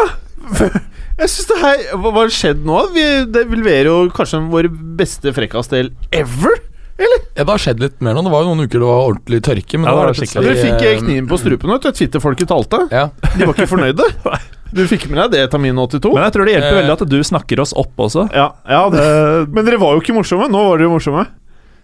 [1.19, 2.77] Jeg syns det her Hva har skjedd nå?
[2.93, 4.69] Vi, det vil være jo kanskje vår
[4.99, 6.59] beste frekkasdel ever?
[6.99, 7.25] Eller?
[7.37, 8.25] Ja, det har skjedd litt mer nå.
[8.27, 9.79] Det var jo noen uker det var ordentlig tørke.
[9.79, 10.49] Men Ja, det var det skikkelig.
[10.49, 11.71] Dere fikk eh, kniven på strupen.
[11.71, 11.91] vet du.
[11.95, 12.81] Twitter-folket talte.
[12.91, 13.05] Ja.
[13.37, 14.09] De var ikke fornøyde.
[14.75, 16.13] Du fikk med deg det, Tamin 82?
[16.15, 16.79] Men jeg tror det hjelper Eh.
[16.83, 18.27] veldig at du snakker oss opp også.
[18.37, 19.49] Ja, ja det.
[19.55, 20.49] Men dere var jo ikke morsomme.
[20.53, 21.25] Nå var dere morsomme.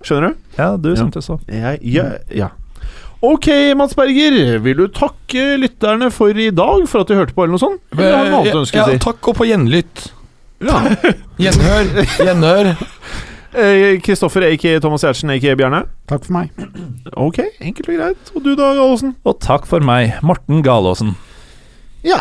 [0.04, 0.34] Skjønner du?
[0.58, 1.38] Ja, du syntes så.
[1.48, 2.50] Ja, ja, ja.
[3.24, 3.46] Ok,
[3.80, 4.58] Mats Berger.
[4.60, 7.80] Vil du takke lytterne for i dag, for at de hørte på, eller noe sånt?
[7.96, 8.98] Eller har du noe annet du ønsker å si?
[9.00, 10.10] takk og på gjenlytt.
[10.60, 10.82] Ja.
[11.40, 11.88] Gjenhør.
[12.20, 12.74] Gjenhør.
[13.54, 15.84] Eh, Kristoffer aka Thomas Gjertsen, aka Bjarne.
[16.10, 16.50] Takk for meg.
[17.16, 18.32] Ok, enkelt og greit.
[18.36, 19.14] Og du da, Gallosen?
[19.24, 21.14] Og takk for meg, Morten Galaasen.
[22.04, 22.20] Ja.